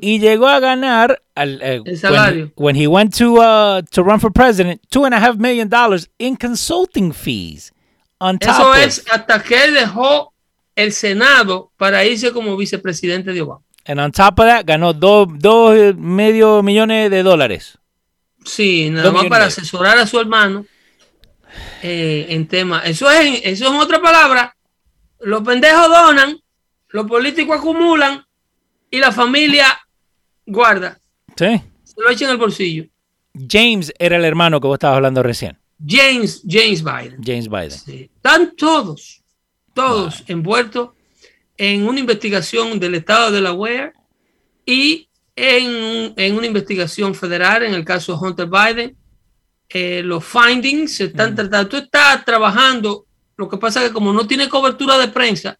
[0.00, 2.52] y llegó a ganar al, eh, el salario.
[2.56, 6.08] When, he went to uh, to run for president, two and a half million dollars
[6.18, 7.72] in consulting fees.
[8.18, 10.32] On top Eso es hasta que dejó
[10.74, 13.62] el Senado para irse como vicepresidente de Obama.
[13.86, 17.78] And on top of that, ganó dos, dos medio millones de dólares.
[18.44, 20.66] Sí, nada más para asesorar a su hermano
[21.82, 22.80] eh, en tema.
[22.80, 24.56] Eso es, eso es otra palabra.
[25.20, 26.40] Los pendejos donan,
[26.88, 28.24] los políticos acumulan
[28.90, 29.66] y la familia
[30.44, 30.98] guarda.
[31.36, 31.60] Sí.
[31.84, 32.86] Se lo echan el bolsillo.
[33.48, 35.58] James era el hermano que vos estabas hablando recién.
[35.84, 37.20] James, James Biden.
[37.22, 38.10] James Biden.
[38.14, 39.22] Están todos,
[39.74, 40.90] todos envueltos
[41.56, 43.92] en una investigación del estado de la Delaware
[44.64, 48.96] y en, una investigación federal, en el caso de Hunter Biden.
[49.68, 51.36] Eh, los findings se están mm.
[51.36, 51.68] tratando.
[51.68, 55.58] Tú estás trabajando, lo que pasa es que como no tiene cobertura de prensa,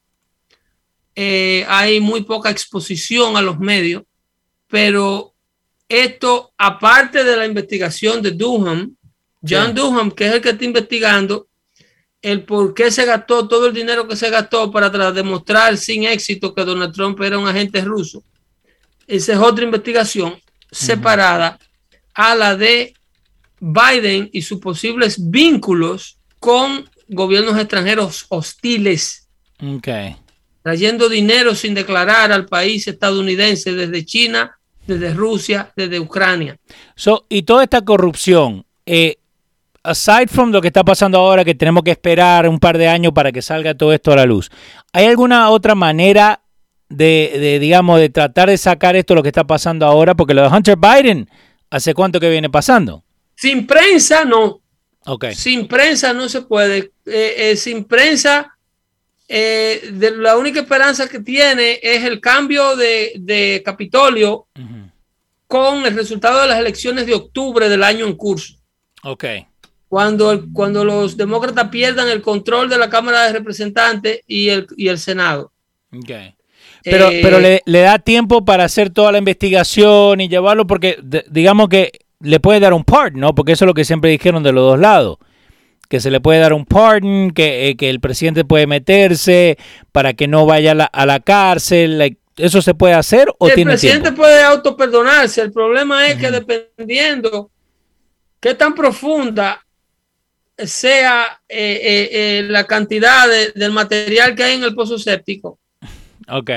[1.15, 4.05] eh, hay muy poca exposición a los medios,
[4.69, 5.35] pero
[5.89, 8.95] esto, aparte de la investigación de Durham,
[9.49, 11.49] John Durham, que es el que está investigando
[12.23, 16.55] el por qué se gastó todo el dinero que se gastó para demostrar sin éxito
[16.55, 18.23] que Donald Trump era un agente ruso.
[19.07, 21.59] Esa es otra investigación separada
[22.15, 22.95] a la de
[23.61, 29.29] Biden y sus posibles vínculos con gobiernos extranjeros hostiles.
[29.77, 30.17] Okay
[30.67, 36.59] trayendo dinero sin declarar al país estadounidense desde China, desde Rusia, desde Ucrania.
[36.97, 39.19] So, y toda esta corrupción, eh,
[39.87, 43.13] aside from lo que está pasando ahora, que tenemos que esperar un par de años
[43.13, 44.51] para que salga todo esto a la luz,
[44.93, 46.43] ¿hay alguna otra manera
[46.89, 50.15] de, digamos, de tratar de sacar esto lo que está pasando ahora?
[50.15, 51.31] Porque lo de Hunter Biden,
[51.71, 53.05] ¿hace cuánto que viene pasando?
[53.35, 54.61] Sin prensa, no.
[55.05, 55.35] Okay.
[55.35, 56.93] Sin prensa no se puede.
[57.07, 58.57] Eh, eh, sin prensa
[59.29, 64.49] eh, de la única esperanza que tiene es el cambio de, Capitolio
[65.47, 68.55] con el resultado de las elecciones de octubre del año en curso.
[69.05, 69.25] Ok.
[69.89, 74.89] Cuando, cuando los demócratas pierdan el control de la Cámara de Representantes y el, y
[74.89, 75.53] el Senado.
[75.97, 76.35] Okay.
[76.83, 81.69] Pero, eh, pero le, da tiempo para hacer toda la investigación y llevarlo porque digamos
[81.69, 83.35] que le puede dar un part, ¿no?
[83.35, 85.19] Porque eso es lo que siempre dijeron de los dos lados
[85.89, 89.57] que se le puede dar un pardon, que, eh, que el presidente puede meterse
[89.93, 92.19] para que no vaya a la, cárcel.
[92.37, 95.41] ¿Eso se puede hacer o El presidente puede autoperdonarse.
[95.41, 97.51] El problema es que dependiendo
[98.41, 99.65] qué tan profunda
[100.59, 105.59] sea eh, eh, la cantidad del material que hay en el pozo séptico.
[106.29, 106.51] Ok.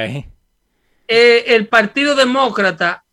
[1.08, 3.04] el Partido Demócrata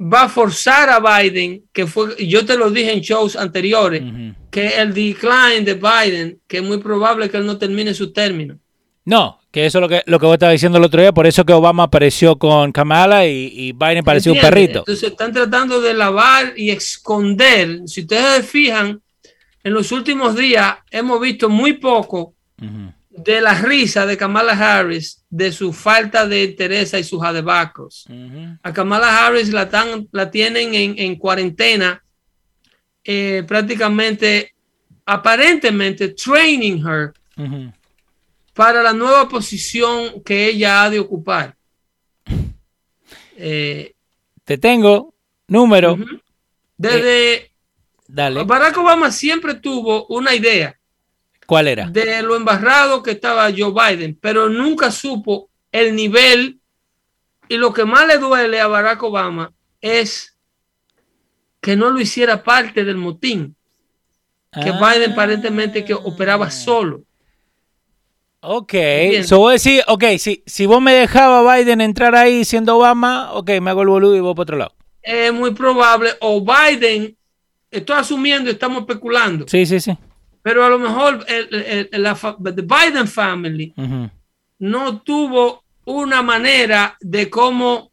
[0.00, 4.02] va a forzar a Biden, que fue, yo te lo dije en shows anteriores,
[4.50, 8.58] que el decline de Biden, que es muy probable que él no termine su término.
[9.06, 11.26] No, que eso es lo que, lo que vos estabas diciendo el otro día, por
[11.26, 14.80] eso que Obama apareció con Kamala y, Biden pareció un perrito.
[14.80, 17.82] Entonces están tratando de lavar y esconder.
[17.86, 19.00] Si ustedes se fijan,
[19.66, 22.34] en los últimos días hemos visto muy poco
[23.10, 28.06] de la risa de Kamala Harris, de su falta de interés y sus adebacos.
[28.62, 29.68] A Kamala Harris la,
[30.12, 32.00] la tienen en, cuarentena,
[33.02, 34.54] eh, prácticamente,
[35.04, 37.12] aparentemente, training her
[38.54, 41.56] para la nueva posición que ella ha de ocupar.
[43.38, 43.92] Eh,
[44.44, 45.12] Te tengo
[45.48, 45.98] número.
[46.78, 47.50] Desde eh,
[48.08, 50.76] Barack Obama siempre tuvo una idea
[51.46, 51.86] ¿Cuál era?
[51.88, 56.58] De lo embarrado que estaba Joe Biden, pero nunca supo el nivel.
[57.48, 60.36] Y lo que más le duele a Barack Obama es
[61.60, 63.54] que no lo hiciera parte del motín.
[64.52, 64.80] Que ah.
[64.94, 67.02] Biden aparentemente que operaba solo.
[68.40, 68.74] Ok,
[69.24, 73.32] so voy a decir, ok, si, si vos me dejabas Biden entrar ahí siendo Obama,
[73.32, 74.74] ok, me hago el boludo y voy para otro lado.
[75.02, 77.16] Es muy probable, o Biden,
[77.78, 79.46] estoy asumiendo, estamos especulando.
[79.48, 79.96] Sí, sí, sí.
[80.42, 83.74] Pero a lo mejor el, la Biden family
[84.58, 87.90] no tuvo una manera de cómo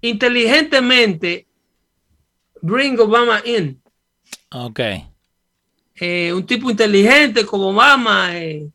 [0.00, 1.46] inteligentemente
[2.60, 3.80] bring Obama in.
[4.50, 4.80] Ok.
[5.94, 8.68] Eh, un tipo inteligente como Obama, eh,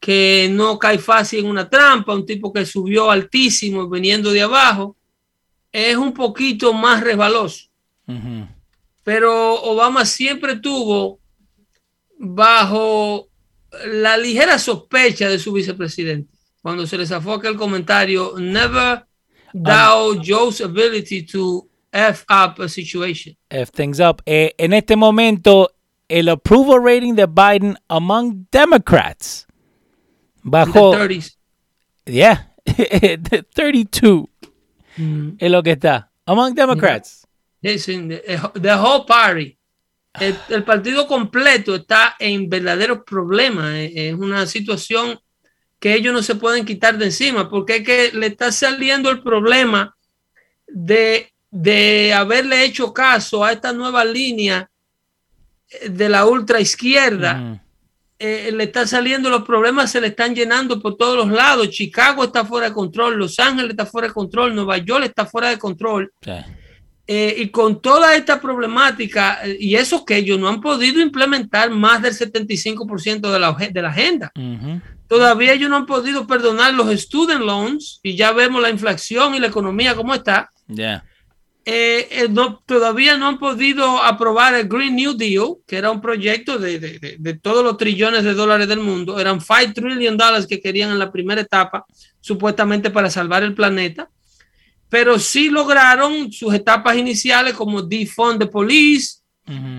[0.00, 4.96] que no cae fácil en una trampa, un tipo que subió altísimo viniendo de abajo,
[5.72, 7.66] es un poquito más resbaloso.
[9.08, 11.18] Pero Obama siempre tuvo
[12.18, 13.30] bajo
[13.86, 16.30] la ligera sospecha de su vicepresidente.
[16.60, 19.06] Cuando se le zafó aquel comentario, never
[19.54, 23.34] doubt Joe's ability to F up a situation.
[23.48, 24.20] F things up.
[24.26, 25.70] Eh, en este momento,
[26.06, 29.46] el approval rating de Biden among Democrats
[30.42, 30.90] bajó.
[30.90, 31.28] 30
[32.04, 32.52] Yeah,
[33.54, 34.26] 32
[34.98, 35.30] mm.
[35.38, 36.10] es lo que está.
[36.26, 37.17] Among Democrats.
[37.60, 39.56] The, whole party.
[40.18, 43.74] El, partido completo está en verdaderos problemas.
[43.76, 45.18] Es una situación
[45.78, 49.22] que ellos no se pueden quitar de encima porque es que le está saliendo el
[49.22, 49.96] problema
[50.66, 54.70] de de haberle hecho caso a esta nueva línea
[55.88, 57.62] de la ultra izquierda,
[58.18, 61.70] eh, le están saliendo los problemas, se le están llenando por todos los lados.
[61.70, 65.50] Chicago está fuera de control, Los Ángeles está fuera de control, Nueva York está fuera
[65.50, 66.12] de control.
[67.10, 71.70] Eh, y con toda esta problemática, eh, y eso que ellos no han podido implementar
[71.70, 74.30] más del 75% de la, de la agenda.
[75.06, 79.38] Todavía ellos no han podido perdonar los student loans y ya vemos la inflación y
[79.38, 80.50] la economía cómo está.
[81.64, 86.00] Eh, eh, no, todavía no han podido aprobar el Green New Deal, que era un
[86.00, 89.18] proyecto de, de, de, todos los trillones de dólares del mundo.
[89.18, 91.84] Eran 5 trillion dólares que querían en la primera etapa,
[92.20, 94.10] supuestamente para salvar el planeta.
[94.88, 99.18] Pero sí lograron sus etapas iniciales como defund the police,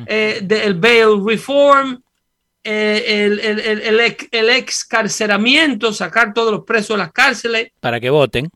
[0.08, 2.02] eh, el bail reform,
[2.64, 7.72] el, el, el, el, excarceramiento, sacar todos los presos de las cárceles.
[7.80, 8.50] Para que voten.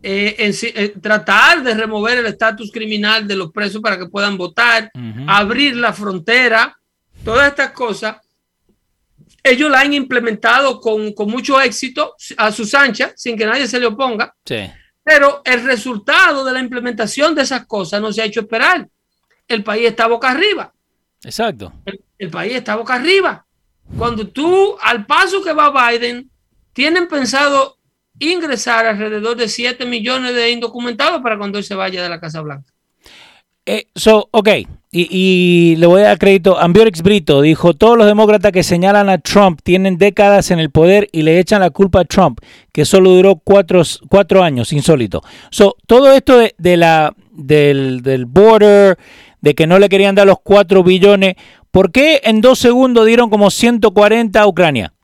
[0.00, 4.90] Eh, eh, tratar de remover el estatus criminal de los presos para que puedan votar,
[5.26, 6.78] abrir la frontera,
[7.24, 8.16] todas estas cosas,
[9.42, 13.86] ellos la han implementado con, mucho éxito a sus anchas, sin que nadie se le
[13.86, 14.34] oponga.
[15.08, 18.86] Pero el resultado de la implementación de esas cosas no se ha hecho esperar.
[19.46, 20.70] El país está boca arriba.
[21.24, 21.72] Exacto.
[21.86, 23.46] El, el país está boca arriba.
[23.96, 26.30] Cuando tú, al paso que va Biden,
[26.74, 27.78] tienen pensado
[28.18, 32.42] ingresar alrededor de 7 millones de indocumentados para cuando él se vaya de la Casa
[32.42, 32.70] Blanca.
[33.70, 34.48] Eh, so, ok,
[34.90, 36.58] y, le voy a dar crédito.
[36.58, 41.06] Ambiorix Brito dijo: Todos los demócratas que señalan a Trump tienen décadas en el poder
[41.12, 42.40] y le echan la culpa a Trump,
[42.72, 45.22] que solo duró cuatro, cuatro años, insólito.
[45.50, 48.96] So, todo esto de, la, del, del border,
[49.42, 51.34] de que no le querían dar los 4 billones,
[51.70, 54.94] ¿por qué en dos segundos dieron como 140 a Ucrania?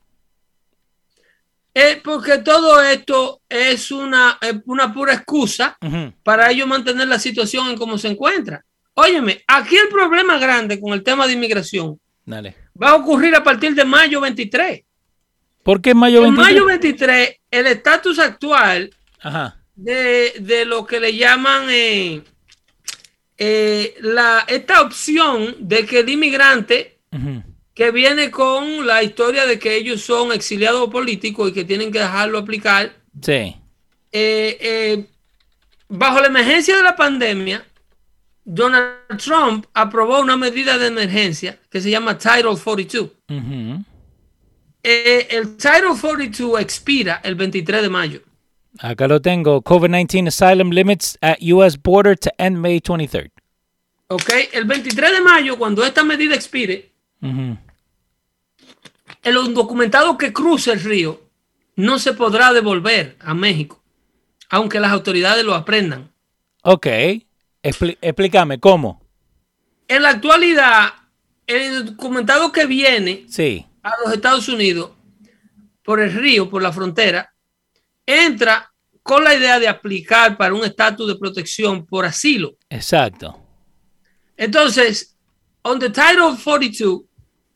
[1.77, 5.77] Eh, porque todo esto es una, una pura excusa
[6.23, 8.63] para ellos mantener la situación en cómo se encuentra.
[8.93, 11.99] Óyeme, aquí el problema grande con el tema de inmigración
[12.81, 14.83] va a ocurrir a partir de mayo 23.
[15.63, 16.47] ¿Por qué mayo 23?
[16.47, 18.89] En mayo 23, el estatus actual
[19.75, 22.21] De, lo que le llaman eh,
[23.37, 26.99] eh, la, esta opción de que el inmigrante
[27.75, 31.99] que viene con la historia de que ellos son exiliados políticos y que tienen que
[31.99, 32.93] dejarlo aplicar.
[33.21, 33.55] Sí.
[34.11, 35.05] Eh, eh,
[35.89, 37.65] bajo la emergencia de la pandemia,
[38.45, 43.09] Donald Trump aprobó una medida de emergencia que se llama Title 42.
[44.81, 48.21] Eh, el Title 42 expira el 23 de mayo.
[48.79, 49.61] Acá lo tengo.
[49.61, 51.77] COVID-19 asylum limits at U.S.
[51.81, 53.31] border to end May 23rd.
[54.07, 56.91] Ok, el 23 de mayo, cuando esta medida expire,
[59.25, 61.19] el undocumentado que cruce el río
[61.75, 63.83] no se podrá devolver a México,
[64.49, 66.13] aunque las autoridades lo aprendan.
[66.61, 66.87] Ok,
[67.61, 69.01] explícame, ¿cómo?
[69.87, 70.93] En la actualidad,
[71.47, 73.65] el documentado que viene sí.
[73.81, 74.91] a los Estados Unidos
[75.83, 77.33] por el río, por la frontera,
[78.05, 78.71] entra
[79.01, 82.57] con la idea de aplicar para un estatus de protección por asilo.
[82.69, 83.39] Exacto.
[84.37, 85.15] Entonces,
[85.63, 87.01] on the Title 42,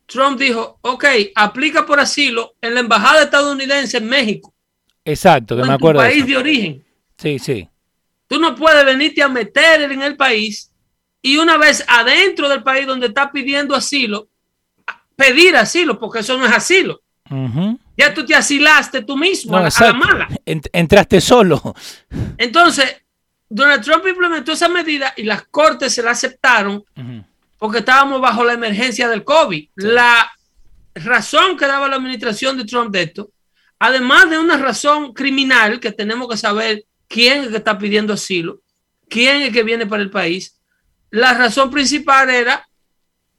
[0.10, 1.06] Trump dijo, ok,
[1.36, 4.54] aplica por asilo en la embajada estadounidense en México.
[5.06, 6.02] Exacto, que me acuerdo.
[6.02, 6.86] Tu país de, origen.
[7.18, 7.70] Sí, sí.
[8.28, 10.72] Tú no puedes venirte a meter en el país
[11.22, 14.30] y una vez adentro del país donde está pidiendo asilo,
[15.16, 17.02] pedir asilo, porque eso no es asilo.
[17.96, 20.28] Ya tú te asilaste tú mismo a, la mala.
[20.46, 21.76] entraste solo.
[22.38, 23.04] Entonces,
[23.48, 26.84] Donald Trump implementó esa medida y las cortes se la aceptaron
[27.60, 29.70] porque estábamos bajo la emergencia del COVID.
[29.76, 30.32] La
[30.96, 33.30] razón que daba la administración de Trump de esto,
[33.78, 38.14] además de una razón criminal que tenemos que saber quién es el que está pidiendo
[38.14, 38.62] asilo,
[39.08, 40.60] quién es el que viene para el país,
[41.12, 42.68] la razón principal era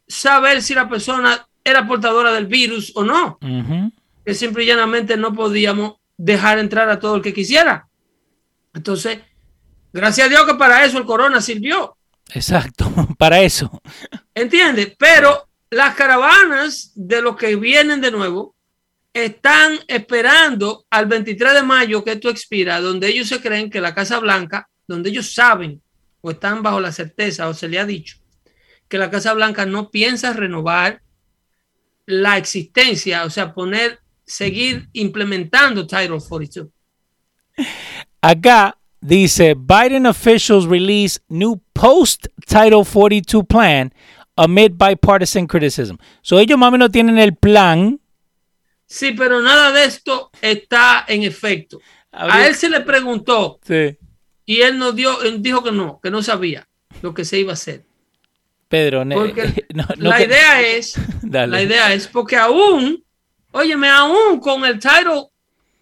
[0.06, 3.38] saber si la persona era portadora del virus o no.
[4.24, 7.88] Que simple y llanamente no podíamos dejar entrar a todo el que quisiera.
[8.74, 9.20] Entonces,
[9.92, 11.96] gracias a Dios que para eso el corona sirvió.
[12.34, 13.82] Exacto, para eso.
[14.34, 14.94] ¿Entiendes?
[14.98, 18.56] Pero las caravanas de los que vienen de nuevo
[19.12, 23.94] están esperando al 23 de mayo que esto expira, donde ellos se creen que la
[23.94, 25.82] Casa Blanca, donde ellos saben
[26.20, 28.20] o están bajo la certeza o se le ha dicho
[28.90, 31.00] que la Casa Blanca no piensa renovar
[32.06, 36.68] la existencia, o sea, poner, seguir implementando Title 42.
[38.20, 43.92] Acá dice Biden officials release new post Title 42 plan
[44.36, 45.96] amid bipartisan criticism.
[46.22, 47.98] So ellos más o menos tienen el plan.
[48.86, 51.80] Sí, pero nada de esto está en efecto.
[52.12, 53.96] A él se le preguntó sí.
[54.44, 56.68] y él nos dio, dijo que no, que no sabía
[57.02, 57.84] lo que se iba a hacer.
[58.68, 59.66] Pedro, porque
[59.96, 63.02] la idea es, la idea es porque aún,
[63.52, 65.28] óyeme, aún con el Title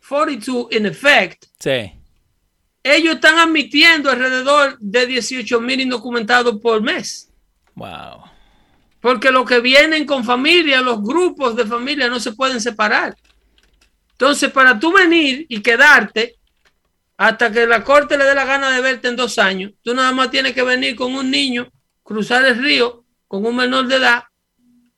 [0.07, 1.98] 42 en effect, sí.
[2.83, 7.31] Ellos están admitiendo alrededor de 18 mil indocumentados por mes.
[7.75, 8.25] Wow.
[9.01, 13.17] Porque los que vienen con familia, los grupos de familia no se pueden separar.
[14.13, 16.37] Entonces, para tú venir y quedarte
[17.17, 20.13] hasta que la corte le dé la gana de verte en dos años, tú nada
[20.13, 21.71] más tienes que venir con un niño,
[22.03, 24.25] cruzar el río con un menor de edad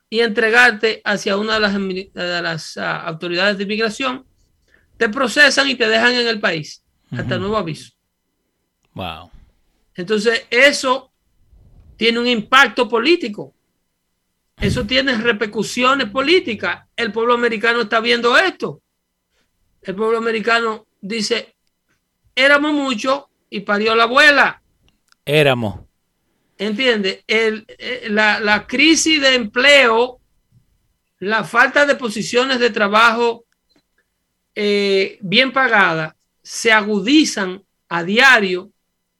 [0.09, 4.25] y entregarte hacia una de las, de las ah, autoridades de inmigración.
[4.97, 7.93] Te procesan y te dejan en el país hasta nuevo aviso.
[8.95, 9.31] Wow.
[9.95, 11.13] Entonces, eso
[11.97, 13.55] tiene un impacto político
[14.61, 16.87] eso tiene repercusiones políticas.
[16.95, 18.83] El pueblo americano está viendo esto.
[19.81, 21.57] El pueblo americano dice,
[22.35, 24.63] éramos muchos y parió la abuela.
[25.25, 25.81] Éramos.
[26.59, 27.25] ¿Entiende?
[27.27, 27.63] Eh,
[28.11, 30.21] la, crisis de empleo,
[31.21, 33.45] la falta de posiciones de trabajo
[34.55, 38.71] eh, bien pagadas, se agudizan a diario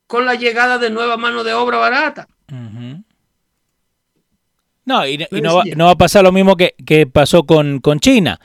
[0.07, 2.29] con la llegada de nueva mano de obra barata.
[4.85, 8.41] No, y, no, va, no, va, a pasar lo mismo que, pasó con, China,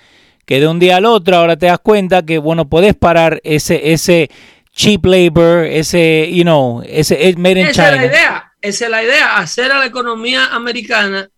[0.46, 3.94] que de un día al otro ahora te das cuenta que, bueno, podés parar ese,
[3.94, 4.30] ese
[4.72, 9.04] cheap labor, ese, you know, ese made in Esa es la idea, esa es la
[9.04, 11.30] idea, hacer a la economía americana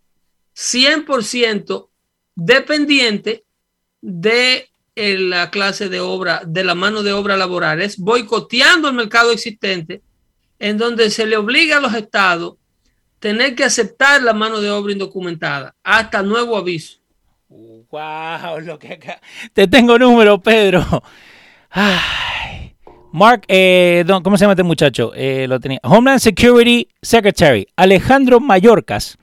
[0.56, 1.88] 100%
[2.36, 3.46] dependiente
[4.02, 4.70] de
[5.00, 9.32] eh, la clase de obra, de la mano de obra laboral, es boicoteando el mercado
[9.32, 10.02] existente,
[10.58, 12.56] en donde se le obliga a los estados
[13.20, 16.98] tener que aceptar la mano de obra indocumentada hasta nuevo aviso.
[17.48, 19.22] Wow, lo que acá.
[19.54, 20.84] Te tengo número, Pedro.
[23.12, 25.12] Mark, eh, ¿cómo se llama este muchacho?
[25.14, 25.80] Eh, lo tenía.
[25.84, 29.16] Homeland Security Secretary Alejandro Mayorkas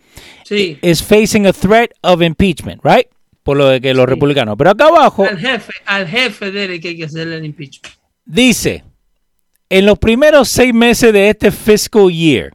[0.44, 0.78] sí.
[0.82, 3.08] is facing a threat of impeachment, right?
[3.44, 4.56] Por lo de que los republicanos.
[4.58, 5.24] Pero acá abajo.
[5.24, 7.94] Al jefe, al jefe de él que hay que hacerle el impeachment.
[8.24, 8.82] Dice:
[9.68, 12.50] En los primeros seis meses de este fiscal year,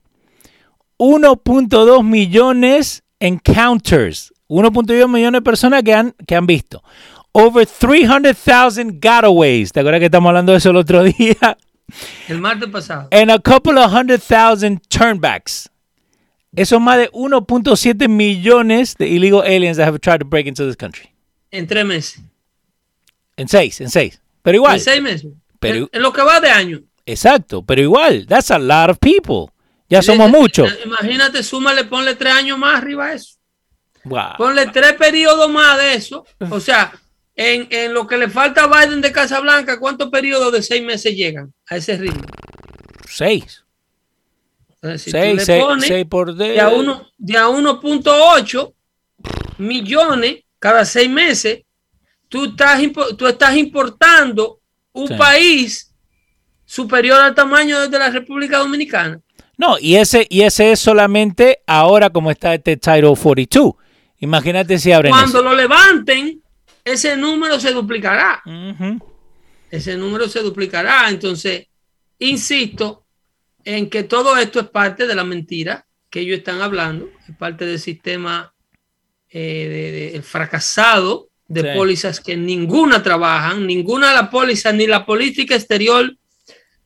[0.97, 4.33] 1.2 millones encounters.
[4.49, 6.83] 1.2 millones de personas que han, que han visto.
[7.31, 9.71] Over 300,000 gotaways.
[9.71, 11.57] ¿Te acuerdas que estamos hablando de eso el otro día?
[12.27, 13.07] El martes pasado.
[13.11, 15.69] And a couple of hundred thousand turnbacks.
[16.55, 20.65] Eso es más de 1.7 millones de illegal aliens that have tried to break into
[20.65, 21.11] this country.
[21.51, 22.21] En tres meses.
[23.37, 24.21] En seis, en seis.
[24.41, 24.75] Pero igual.
[24.75, 25.31] En seis meses.
[25.59, 26.81] Pero, en, en lo que va de año.
[27.05, 28.25] Exacto, pero igual.
[28.27, 29.53] That's a lot of people.
[29.89, 30.71] Ya somos muchos.
[30.85, 33.39] Imagínate, súmale, ponle tres años más arriba a eso.
[34.37, 36.25] Ponle tres periodos más de eso.
[36.51, 36.93] O sea,
[37.35, 41.53] en, lo que le falta a Biden de Casablanca, ¿cuántos periodos de seis meses llegan
[41.67, 42.23] a ese ritmo?
[43.07, 43.65] Seis.
[44.97, 48.73] Seis, seis, por de a 1.8
[49.57, 51.63] millones cada seis meses,
[52.27, 52.82] tú estás,
[53.17, 54.59] tú estás importando
[54.91, 55.93] un país
[56.65, 59.19] superior al tamaño de la República Dominicana.
[59.57, 63.73] No, y ese, y ese es solamente ahora como está este Title 42.
[64.19, 65.11] Imagínate si abren.
[65.11, 66.41] Cuando lo levanten,
[66.84, 68.41] ese número se duplicará.
[69.69, 71.09] Ese número se duplicará.
[71.09, 71.67] Entonces,
[72.19, 73.05] insisto
[73.66, 77.66] en que todo esto es parte de la mentira que ellos están hablando, es parte
[77.66, 78.53] del sistema
[79.30, 86.16] eh, fracasado de pólizas que ninguna trabajan, ninguna de las pólizas, ni la política exterior,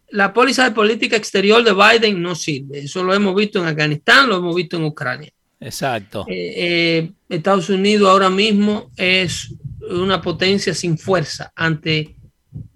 [0.09, 2.79] la póliza de política exterior de Biden no sirve.
[2.79, 5.31] Eso lo hemos visto en Afganistán, lo hemos visto en Ucrania.
[5.59, 6.25] Exacto.
[6.29, 9.53] Eh, eh, Estados Unidos ahora mismo es
[9.89, 12.15] una potencia sin fuerza ante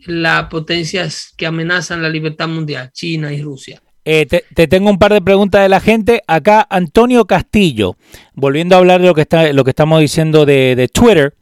[0.05, 3.81] las potencias que amenazan la libertad mundial, China y Rusia.
[4.09, 6.23] Eh, te, tengo un par de preguntas de la gente.
[6.27, 7.97] Acá Antonio Castillo,
[8.35, 11.35] volviendo a hablar de lo que, está, lo que estamos diciendo de, Twitter,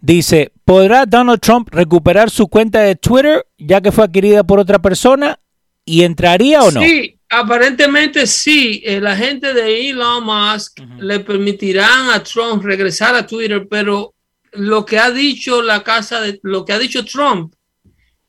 [0.00, 4.80] dice, ¿podrá Donald Trump recuperar su cuenta de Twitter ya que fue adquirida por otra
[4.80, 5.38] persona?
[5.84, 6.80] ¿Y entraría o no?
[6.80, 8.82] Sí, aparentemente sí.
[8.84, 14.12] la gente de Elon Musk le permitirán a Trump regresar a Twitter, pero
[14.54, 17.54] lo que ha dicho la casa de lo que ha dicho Trump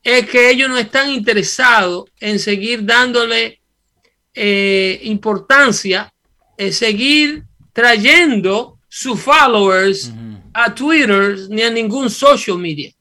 [0.04, 3.60] es que ellos no están interesados en seguir dándole
[4.42, 6.14] eh, importancia,
[6.58, 10.14] en seguir trayendo sus followers
[10.54, 12.94] a Twitter ni a ningún social media.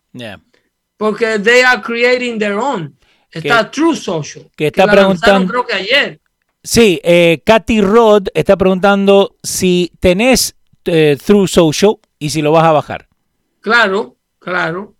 [0.96, 2.96] Porque they are creating their own.
[3.30, 4.50] Está True Social.
[4.56, 5.52] Que está preguntando.
[5.52, 6.20] Creo que ayer.
[6.62, 12.64] Sí, eh, Katy Rod está preguntando si tenés eh, True Social y si lo vas
[12.64, 13.06] a bajar.
[13.60, 14.96] Claro, claro,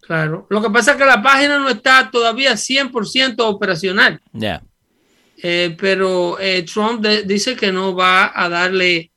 [0.00, 0.46] claro.
[0.50, 4.20] Lo que pasa es que la página no está todavía 100% operacional.
[4.32, 4.62] Ya.
[5.44, 9.10] Eh, pero eh, Trump dice que no va a darle.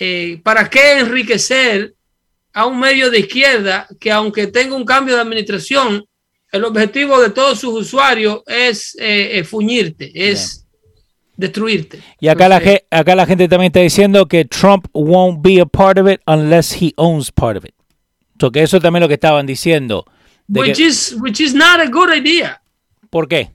[0.00, 1.94] Eh, ¿Para qué enriquecer
[2.52, 6.04] a un medio de izquierda que, aunque tenga un cambio de administración,
[6.50, 8.96] el objetivo de todos sus usuarios es
[9.48, 10.66] fuñirte, es
[11.36, 12.00] destruirte?
[12.18, 15.98] Y acá, la, acá la gente también está diciendo que Trump won't be a part
[15.98, 17.74] of it unless he owns part of it
[18.50, 20.04] que eso también es lo que estaban diciendo.
[20.48, 22.60] Which, is, which is not a good idea.
[23.10, 23.50] ¿Por qué?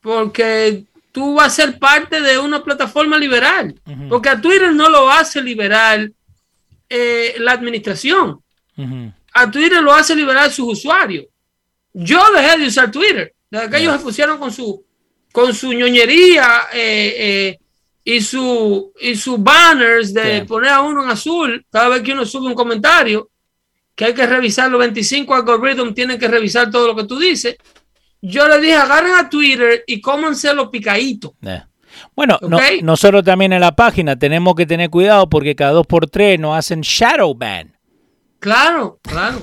[0.00, 0.84] Porque
[1.18, 3.74] tú vas a ser parte de una plataforma liberal.
[4.08, 6.14] Porque a Twitter no lo hace liberal
[6.88, 8.40] eh, la administración.
[9.32, 11.26] A Twitter lo hace liberal sus usuarios.
[11.92, 13.34] Yo dejé de usar Twitter.
[13.50, 14.84] Desde que ellos se pusieron con su,
[15.32, 17.58] con su ñoñería eh,
[18.04, 22.24] y su y sus banners de poner a uno en azul cada vez que uno
[22.24, 23.28] sube un comentario
[23.96, 27.56] que hay que revisar los 25 algoritmos, tienen que revisar todo lo que tú dices.
[28.20, 31.32] Yo le dije, agarren a Twitter y cómanse los picaditos.
[31.42, 31.62] Eh.
[32.14, 32.38] Bueno,
[32.82, 36.56] nosotros también en la página tenemos que tener cuidado porque cada dos por tres nos
[36.56, 37.76] hacen shadow ban.
[38.38, 39.40] Claro, claro,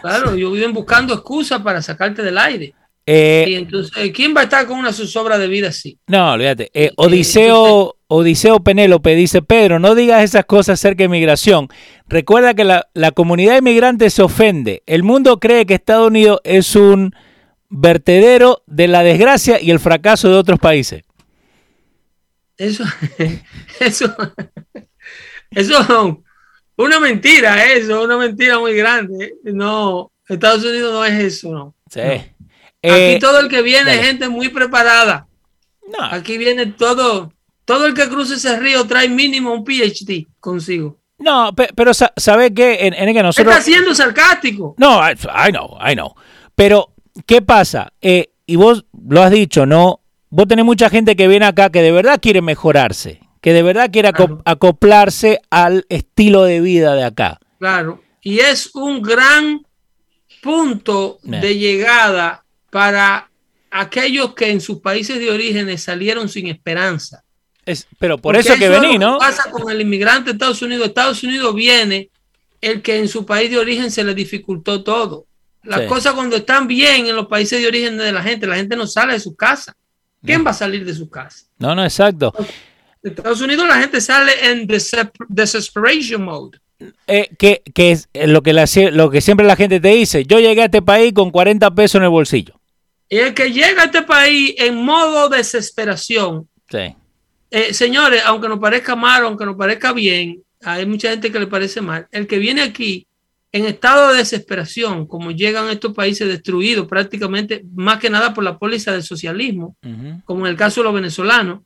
[0.00, 0.32] claro.
[0.34, 2.74] Ellos viven buscando excusas para sacarte del aire.
[3.06, 5.98] Eh, y entonces, ¿quién va a estar con una zozobra de vida así?
[6.06, 6.70] No, olvídate.
[6.74, 11.68] Eh, Odiseo, Odiseo Penélope dice, Pedro, no digas esas cosas acerca de migración.
[12.06, 14.82] Recuerda que la, comunidad inmigrante se ofende.
[14.86, 17.14] El mundo cree que Estados Unidos es un
[17.70, 21.02] vertedero de la desgracia y el fracaso de otros países.
[22.56, 22.84] Eso,
[23.80, 24.14] eso,
[25.50, 26.22] eso,
[26.76, 29.34] una mentira, eso, una mentira muy grande.
[29.44, 31.74] No, Estados Unidos no es eso, no.
[31.90, 32.00] Sí.
[32.00, 32.32] Aquí
[32.82, 35.26] eh, todo el que viene es gente muy preparada.
[35.86, 36.04] No.
[36.04, 37.32] Aquí viene todo,
[37.64, 40.98] todo el que cruce ese río trae mínimo un PhD consigo.
[41.18, 42.86] No, pero ¿sabe qué?
[42.86, 43.54] En, en que nosotros...
[43.54, 44.74] Está siendo sarcástico.
[44.78, 45.14] No, I,
[45.50, 46.14] know, I know.
[46.54, 46.94] Pero,
[47.26, 47.92] ¿qué pasa?
[48.00, 50.00] Eh, y vos lo has dicho, ¿no?
[50.28, 53.90] Vos tenés mucha gente que viene acá que de verdad quiere mejorarse, que de verdad
[53.90, 54.10] quiere
[54.44, 57.40] acoplarse al estilo de vida de acá.
[57.58, 59.62] Claro, y es un gran
[60.42, 63.30] punto de llegada para
[63.70, 67.24] aquellos que en sus países de origen salieron sin esperanza.
[67.66, 69.18] Es, pero por eso que vení, ¿no?
[69.18, 70.88] pasa con el inmigrante de Estados Unidos?
[70.88, 72.10] Estados Unidos viene
[72.60, 75.26] el que en su país de origen se le dificultó todo.
[75.62, 78.76] Las cosas cuando están bien en los países de origen de la gente, la gente
[78.76, 79.76] no sale de su casa.
[80.24, 81.46] ¿Quién va a salir de su casa?
[81.58, 82.32] No, no, exacto.
[83.02, 84.66] En Estados Unidos la gente sale en
[85.28, 86.58] desesperation mode.
[87.06, 88.52] Eh, que, es lo que,
[88.92, 90.24] lo que siempre la gente te dice.
[90.24, 92.58] Yo llegué a este país con 40 pesos en el bolsillo.
[93.08, 96.48] Y el que llega a este país en modo desesperación.
[96.70, 96.94] Sí.
[97.50, 101.46] Eh, señores, aunque nos parezca mal, aunque nos parezca bien, hay mucha gente que le
[101.46, 102.06] parece mal.
[102.12, 103.06] El que viene aquí
[103.52, 108.44] en estado de desesperación, como llegan a estos países destruidos prácticamente, más que nada por
[108.44, 109.76] la póliza del socialismo,
[110.24, 111.60] como en el caso de los venezolanos,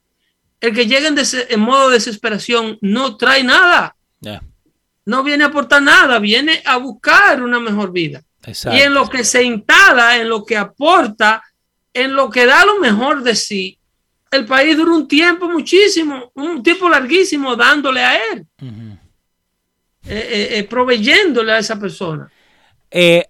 [0.61, 3.97] el que llega en, modo de desesperación no trae nada.
[5.05, 8.23] No viene a aportar nada, viene a buscar una mejor vida.
[8.47, 11.43] Y en lo que se instala, en lo que aporta,
[11.93, 13.79] en lo que da lo mejor de sí,
[14.31, 18.99] el país dura un tiempo muchísimo, un tiempo larguísimo dándole a él, eh,
[20.07, 22.31] eh, eh, proveyéndole a esa persona.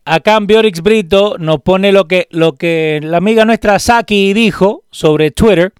[0.05, 4.85] acá en Biorix Brito nos pone lo que, lo que la amiga nuestra Saki dijo
[4.91, 5.72] sobre Twitter.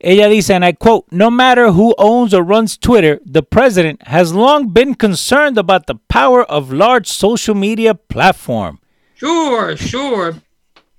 [0.00, 4.32] ella dice, and I quote, no matter who owns or runs Twitter, the president has
[4.32, 8.78] long been concerned about the power of large social media platform.
[9.16, 10.36] Sure, sure.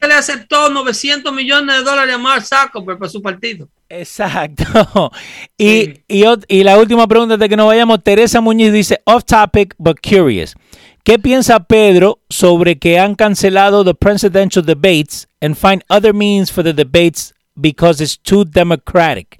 [0.01, 3.67] Le aceptó 900 millones de dólares a Mark Zuckerberg para su partido.
[3.89, 4.63] Exacto.
[5.57, 9.75] Y, y, y, la última pregunta de que nos vayamos, Teresa Muñiz dice, off topic
[9.77, 10.55] but curious.
[11.03, 16.63] ¿Qué piensa Pedro sobre que han cancelado the presidential debates and find other means for
[16.63, 19.39] the debates because it's too democratic?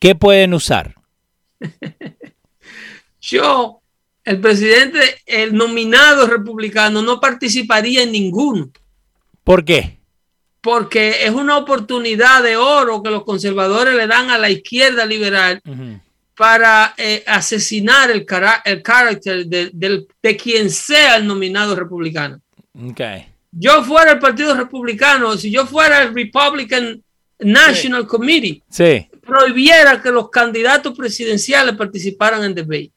[0.00, 0.94] ¿Qué pueden usar?
[3.20, 3.80] Yo,
[4.24, 8.70] el presidente, el nominado republicano, no participaría en ninguno.
[9.44, 9.98] ¿Por qué?
[10.64, 15.60] porque es una oportunidad de oro que los conservadores le dan a la izquierda liberal
[16.34, 18.24] para eh, asesinar el,
[18.64, 22.40] el carácter de, de, quien sea el nominado republicano.
[22.90, 23.26] Okay.
[23.52, 27.02] Yo fuera el Partido Republicano, si yo fuera el Republican
[27.40, 28.62] National Committee,
[29.20, 32.94] prohibiera que los candidatos presidenciales participaran en debate.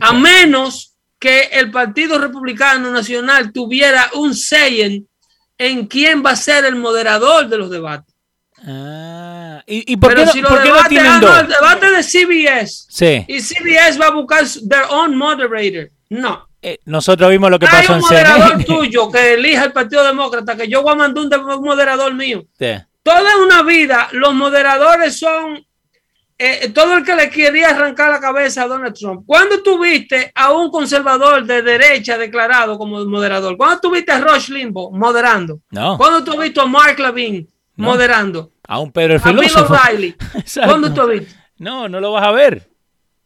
[0.00, 5.06] A menos que el Partido Republicano Nacional tuviera un saying
[5.58, 8.14] en quién va a ser el moderador de los debates.
[8.66, 13.24] Ah, ¿y, por qué, si los debates, ah, el debate de CBS sí.
[13.28, 15.90] y CBS va a buscar their own moderator.
[16.08, 16.48] No.
[16.62, 18.28] Eh, nosotros vimos lo que pasó en CNN.
[18.28, 21.64] Hay un moderador tuyo que elija el Partido Demócrata, que yo voy a mandar un,
[21.64, 22.46] moderador mío.
[22.58, 22.72] Sí.
[23.02, 25.65] Toda una vida, los moderadores son
[26.38, 29.22] eh, todo el que le quería arrancar la cabeza a Donald Trump.
[29.26, 33.56] ¿Cuándo tuviste a un conservador de derecha declarado como moderador?
[33.56, 35.60] ¿Cuándo tuviste a Rush Limbaugh moderando?
[35.70, 35.96] No.
[35.96, 38.52] ¿Cuándo tuviste a Mark Levine moderando?
[38.68, 39.74] A un Pedro el filósofo.
[39.74, 40.16] A Bill O'Reilly.
[40.64, 41.34] ¿Cuándo tú viste?
[41.58, 42.68] No, no lo vas a ver.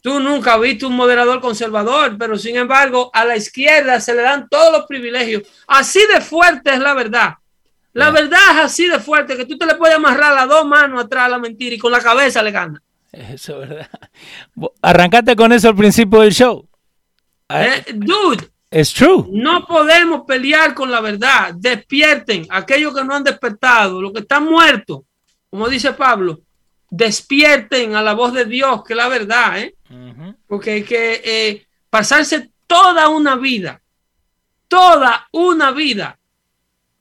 [0.01, 4.49] Tú nunca viste un moderador conservador, pero sin embargo a la izquierda se le dan
[4.49, 5.43] todos los privilegios.
[5.67, 7.35] Así de fuerte es la verdad.
[7.93, 11.05] La verdad es así de fuerte que tú te le puedes amarrar las dos manos
[11.05, 12.81] atrás a la mentira y con la cabeza le gana.
[13.13, 13.89] Eso, ¿verdad?
[14.83, 16.69] Arrancaste con eso al principio del show.
[17.49, 18.49] Eh, dude.
[18.71, 19.27] Es true.
[19.33, 21.53] No podemos pelear con la verdad.
[21.57, 25.01] Despierten aquellos que no han despertado, los que están muertos,
[25.51, 26.41] como dice Pablo.
[26.89, 29.75] Despierten a la voz de Dios, que es la verdad, ¿eh?
[30.47, 33.83] Porque hay que eh, pasarse toda una vida,
[34.69, 36.17] toda una vida,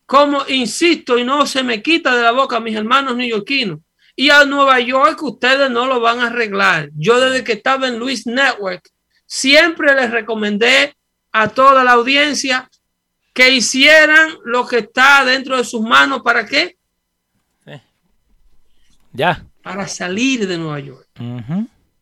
[0.07, 3.79] como insisto y no se me quita de la boca mis hermanos neoyorquinos,
[4.19, 6.89] y a Nueva York ustedes no lo van a arreglar.
[6.93, 8.89] Yo desde que estaba en Luis Network
[9.25, 10.93] siempre les recomendé
[11.31, 12.69] a toda la audiencia
[13.31, 16.21] que hicieran lo que está dentro de sus manos.
[16.21, 16.75] ¿Para qué?
[19.13, 19.45] Ya.
[19.63, 21.07] Para salir de Nueva York.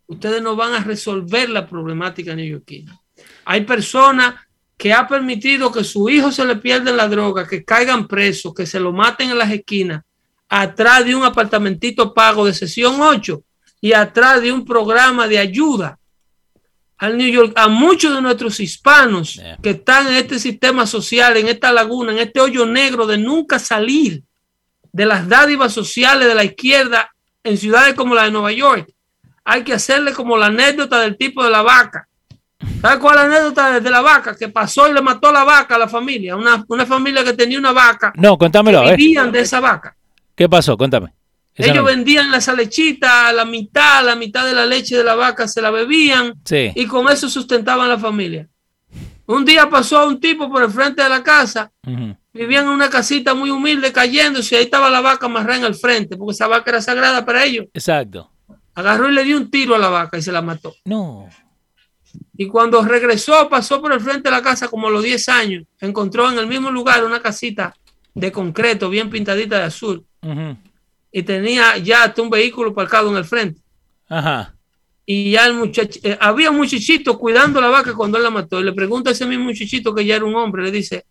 [0.07, 2.99] Ustedes no van a resolver la problemática neoyorquina.
[3.45, 4.33] Hay personas
[4.75, 8.65] que ha permitido que su hijo se le pierda la droga, que caigan presos, que
[8.65, 10.01] se lo maten en las esquinas
[10.49, 13.41] atrás de un apartamentito pago de sesión 8
[13.81, 15.99] y atrás de un programa de ayuda
[16.97, 21.47] al New York, a muchos de nuestros hispanos que están en este sistema social, en
[21.47, 24.23] esta laguna, en este hoyo negro de nunca salir
[24.91, 27.11] de las dádivas sociales de la izquierda
[27.43, 28.89] en ciudades como la de Nueva York.
[29.45, 32.07] Hay que hacerle como la anécdota del tipo de la vaca.
[32.81, 34.35] ¿Sabes cuál es la anécdota de la vaca?
[34.35, 36.35] Que pasó y le mató la vaca a la familia.
[36.35, 38.11] Una, familia que tenía una vaca.
[38.15, 38.83] No, contámelo.
[38.83, 39.95] vivían de esa vaca.
[40.37, 40.77] ¿Qué pasó?
[40.77, 41.11] Cuéntame.
[41.55, 45.59] Ellos vendían esa lechita, la mitad, la mitad de la leche de la vaca se
[45.59, 48.47] la bebían y con eso sustentaban la familia.
[49.25, 51.71] Un día pasó un tipo por el frente de la casa,
[52.31, 55.73] vivían en una casita muy humilde cayéndose y ahí estaba la vaca amarrada en el
[55.73, 57.65] frente, porque esa vaca era sagrada para ellos.
[57.73, 58.31] Exacto.
[58.75, 60.75] Agarró y le dio un tiro a la vaca y se la mató.
[60.85, 61.27] No.
[62.37, 65.63] Y cuando regresó, pasó por el frente de la casa como a los 10 años,
[65.81, 67.73] encontró en el mismo lugar una casita
[68.17, 70.05] de concreto bien pintadita de azul
[71.11, 73.61] y tenía ya hasta un vehículo parcado en el frente.
[74.09, 74.53] Ajá.
[75.05, 78.59] Y ya el muchacho, eh, había un muchachito cuidando la vaca cuando él la mató.
[78.59, 81.05] Y le pregunta a ese mismo muchachito que ya era un hombre, le dice,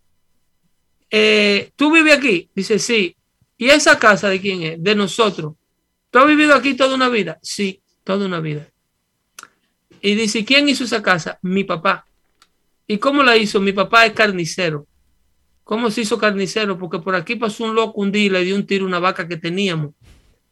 [1.11, 2.51] eh, ¿tú vives aquí?
[2.55, 3.17] Dice, sí.
[3.57, 4.83] ¿Y esa casa de quién es?
[4.83, 5.55] De nosotros.
[6.11, 7.39] ¿Tú has vivido aquí toda una vida?
[7.41, 8.69] Sí, toda una vida.
[10.03, 11.39] Y dice, ¿quién hizo esa casa?
[11.41, 12.07] Mi papá.
[12.87, 13.61] ¿Y cómo la hizo?
[13.61, 14.87] Mi papá es carnicero.
[15.67, 16.79] ¿Cómo se hizo carnicero?
[16.79, 19.01] Porque por aquí pasó un loco un día y le dio un tiro a una
[19.01, 19.95] vaca que teníamos.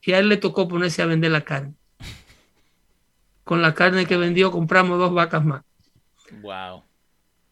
[0.02, 1.74] Y a él le tocó ponerse a vender la carne.
[3.44, 5.62] Con la carne que vendió compramos dos vacas más.
[6.42, 6.82] Wow.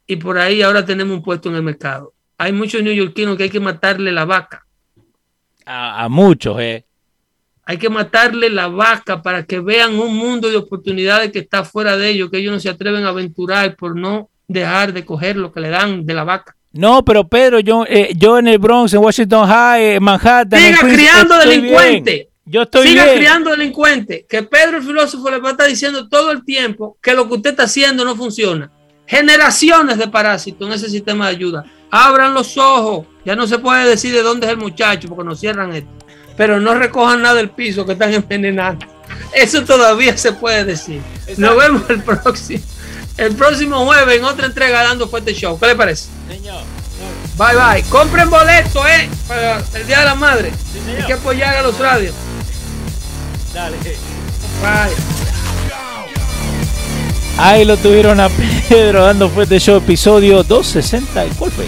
[0.09, 2.13] Y por ahí ahora tenemos un puesto en el mercado.
[2.37, 4.67] Hay muchos neoyorquinos que hay que matarle la vaca.
[5.65, 6.85] A, muchos, eh.
[7.63, 11.97] Hay que matarle la vaca para que vean un mundo de oportunidades que está fuera
[11.97, 15.53] de ellos, que ellos no se atreven a aventurar por no dejar de coger lo
[15.53, 16.57] que le dan de la vaca.
[16.73, 20.59] No, pero Pedro, yo, eh, yo en el Bronx, en Washington High, en Manhattan.
[20.59, 22.27] Siga criando delincuentes.
[22.45, 24.25] Yo estoy Siga criando delincuentes.
[24.29, 27.35] Que Pedro el filósofo le va a estar diciendo todo el tiempo que lo que
[27.35, 28.71] usted está haciendo no funciona.
[29.07, 31.65] Generaciones de parásitos en ese sistema de ayuda.
[31.91, 33.07] Abran los ojos.
[33.25, 35.91] Ya no se puede decir de dónde es el muchacho porque nos cierran esto.
[36.37, 38.87] Pero no recojan nada del piso que están envenenando.
[39.35, 41.01] Eso todavía se puede decir.
[41.37, 42.63] Nos vemos el próximo,
[43.17, 45.59] el próximo jueves en otra entrega dando fuerte show.
[45.59, 46.09] ¿Qué le parece?
[46.29, 46.63] Señor.
[47.37, 47.83] Bye bye.
[47.89, 50.53] Compren boletos, eh, para el Día de la Madre.
[50.99, 52.15] Hay que apoyar a los radios.
[53.55, 53.77] Dale.
[53.77, 54.95] Bye.
[57.39, 58.29] Ahí lo tuvieron a
[58.69, 61.25] Pedro dando fuerte show, episodio 260.
[61.39, 61.67] ¿Cuál fue?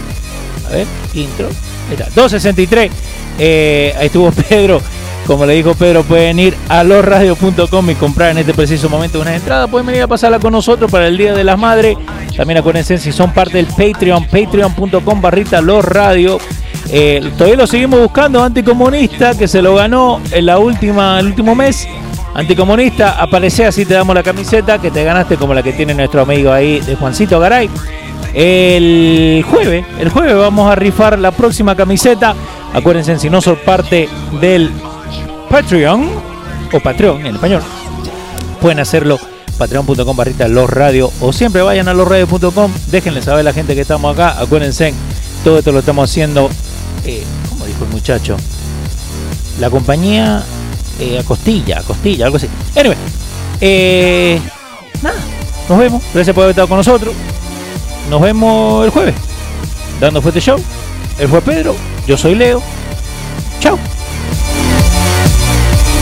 [0.66, 1.48] A ver, intro.
[1.88, 2.90] Ahí está, 263.
[3.38, 4.80] Eh, ahí estuvo Pedro
[5.26, 9.34] como le dijo Pedro, pueden ir a losradios.com y comprar en este preciso momento una
[9.34, 9.66] entrada.
[9.66, 11.96] Pueden venir a pasarla con nosotros para el Día de las Madres.
[12.36, 16.42] También acuérdense si son parte del Patreon, patreon.com barrita losradios.
[16.90, 21.54] Eh, todavía lo seguimos buscando, anticomunista, que se lo ganó en la última, el último
[21.54, 21.88] mes.
[22.34, 26.22] Anticomunista, aparece así te damos la camiseta que te ganaste como la que tiene nuestro
[26.22, 27.70] amigo ahí de Juancito Garay.
[28.34, 32.34] El jueves, el jueves vamos a rifar la próxima camiseta.
[32.72, 34.08] Acuérdense, si no son parte
[34.40, 34.70] del
[35.54, 36.10] Patreon
[36.72, 37.62] o Patreon en español,
[38.60, 39.20] pueden hacerlo
[39.56, 43.82] patreon.com barrita los radio o siempre vayan a losradios.com, déjenle saber a la gente que
[43.82, 44.92] estamos acá, acuérdense,
[45.44, 46.50] todo esto lo estamos haciendo,
[47.04, 48.36] eh, como dijo el muchacho,
[49.60, 50.42] la compañía
[50.98, 52.48] eh, a costilla, a costilla, algo así.
[52.74, 52.98] Anyway,
[53.60, 54.40] eh,
[55.02, 55.20] nada,
[55.68, 57.14] nos vemos, gracias por haber estado con nosotros,
[58.10, 59.14] nos vemos el jueves,
[60.00, 60.60] dando fuerte show,
[61.20, 61.76] él fue Pedro,
[62.08, 62.60] yo soy Leo,
[63.60, 63.78] chao.